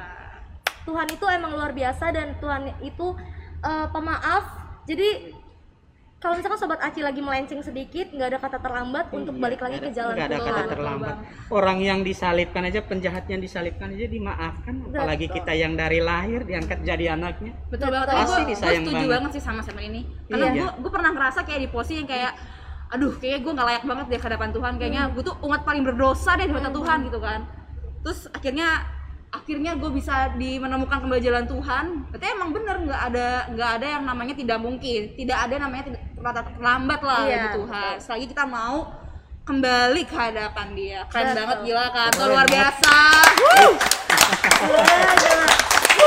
Tuhan 0.85 1.09
itu 1.09 1.25
emang 1.25 1.57
luar 1.57 1.73
biasa 1.73 2.13
dan 2.13 2.37
Tuhan 2.37 2.69
itu 2.85 3.07
eh, 3.65 3.87
pemaaf. 3.89 4.45
Jadi 4.85 5.33
kalau 6.25 6.41
misalkan 6.41 6.57
sobat 6.57 6.81
Aci 6.81 7.05
lagi 7.05 7.21
melenceng 7.21 7.61
sedikit, 7.61 8.09
nggak 8.09 8.29
ada 8.33 8.39
kata 8.41 8.57
terlambat 8.57 9.13
untuk 9.13 9.37
Iya, 9.37 9.43
balik 9.45 9.61
lagi 9.61 9.77
ke 9.77 9.93
jalan 9.93 10.17
nggak 10.17 10.29
ada 10.33 10.41
kata 10.41 10.63
terlambat. 10.73 11.17
Orang 11.53 11.79
yang 11.85 12.01
disalibkan 12.01 12.65
aja 12.65 12.81
penjahat 12.81 13.29
yang 13.29 13.45
disalibkan 13.45 13.93
aja 13.93 14.09
dimaafkan. 14.09 14.89
Apalagi 14.89 15.29
Betul. 15.29 15.37
kita 15.37 15.53
yang 15.53 15.77
dari 15.77 16.01
lahir 16.01 16.49
diangkat 16.49 16.81
jadi 16.81 17.13
anaknya. 17.13 17.53
Betul 17.69 17.93
banget. 17.93 18.09
Pasti 18.17 18.41
gue 18.41 18.51
disayang 18.57 18.85
setuju 18.89 18.97
banget. 18.97 19.13
banget 19.13 19.31
sih 19.37 19.43
sama 19.45 19.61
sama 19.61 19.81
ini. 19.85 20.09
Karena 20.33 20.47
Iya. 20.49 20.57
gue 20.57 20.69
gue 20.81 20.91
pernah 20.97 21.11
ngerasa 21.13 21.41
kayak 21.45 21.61
di 21.61 21.69
posisi 21.69 22.01
yang 22.01 22.09
kayak 22.09 22.33
aduh 22.89 23.13
kayaknya 23.21 23.41
gue 23.45 23.53
nggak 23.61 23.69
layak 23.69 23.85
banget 23.85 24.07
deh 24.09 24.17
ke 24.17 24.25
hadapan 24.25 24.51
Tuhan. 24.57 24.73
Kayaknya 24.81 25.03
gue 25.13 25.23
tuh 25.29 25.37
umat 25.45 25.61
paling 25.69 25.83
berdosa 25.85 26.41
deh 26.41 26.47
di 26.49 26.55
mata 26.57 26.73
Tuhan 26.73 26.99
gitu 27.05 27.21
kan. 27.21 27.41
Terus 28.01 28.33
akhirnya 28.33 28.69
akhirnya 29.35 29.75
gue 29.75 29.91
bisa 29.91 30.31
di 30.39 30.57
menemukan 30.57 31.03
kembali 31.03 31.19
jalan 31.19 31.45
Tuhan 31.45 31.85
berarti 32.09 32.27
emang 32.31 32.51
bener 32.55 32.77
nggak 32.87 33.03
ada 33.11 33.29
nggak 33.51 33.71
ada 33.83 33.87
yang 33.99 34.05
namanya 34.07 34.35
tidak 34.39 34.59
mungkin 34.63 35.11
tidak 35.19 35.39
ada 35.43 35.55
namanya 35.59 35.83
tidak 35.91 36.01
terlambat 36.15 36.45
terlambat 36.55 37.01
lah 37.03 37.21
Iya, 37.21 37.35
bagi 37.35 37.49
Tuhan 37.59 37.95
selagi 37.99 38.27
kita 38.31 38.45
mau 38.47 38.77
kembali 39.45 40.03
ke 40.07 40.17
hadapan 40.17 40.67
dia 40.73 41.01
keren 41.11 41.25
Betul. 41.27 41.37
banget 41.43 41.59
gila 41.67 41.87
kan 41.91 42.11
Keren 42.15 42.29
luar 42.31 42.47
biasa. 42.47 42.97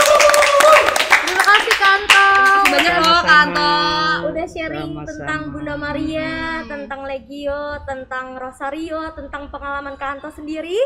Terima 0.07 1.41
kasih 1.43 1.75
Kanto. 1.77 2.27
banyak 2.67 2.95
loh 2.97 3.21
kantor 3.21 4.17
udah 4.27 4.45
sharing 4.45 4.91
Sama-sama. 4.91 5.07
tentang 5.07 5.41
Bunda 5.51 5.75
Maria, 5.75 6.33
tentang 6.65 7.01
Legio, 7.03 7.63
tentang 7.83 8.25
Rosario, 8.35 9.01
tentang 9.13 9.47
pengalaman 9.49 9.95
Kanto 9.95 10.29
sendiri. 10.29 10.77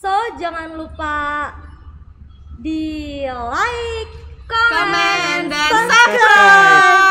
So 0.00 0.08
jangan 0.40 0.80
lupa 0.80 1.52
di 2.56 3.20
like, 3.28 4.12
comment, 4.48 4.72
comment 4.72 5.44
dan 5.52 5.72
subscribe. 5.92 7.09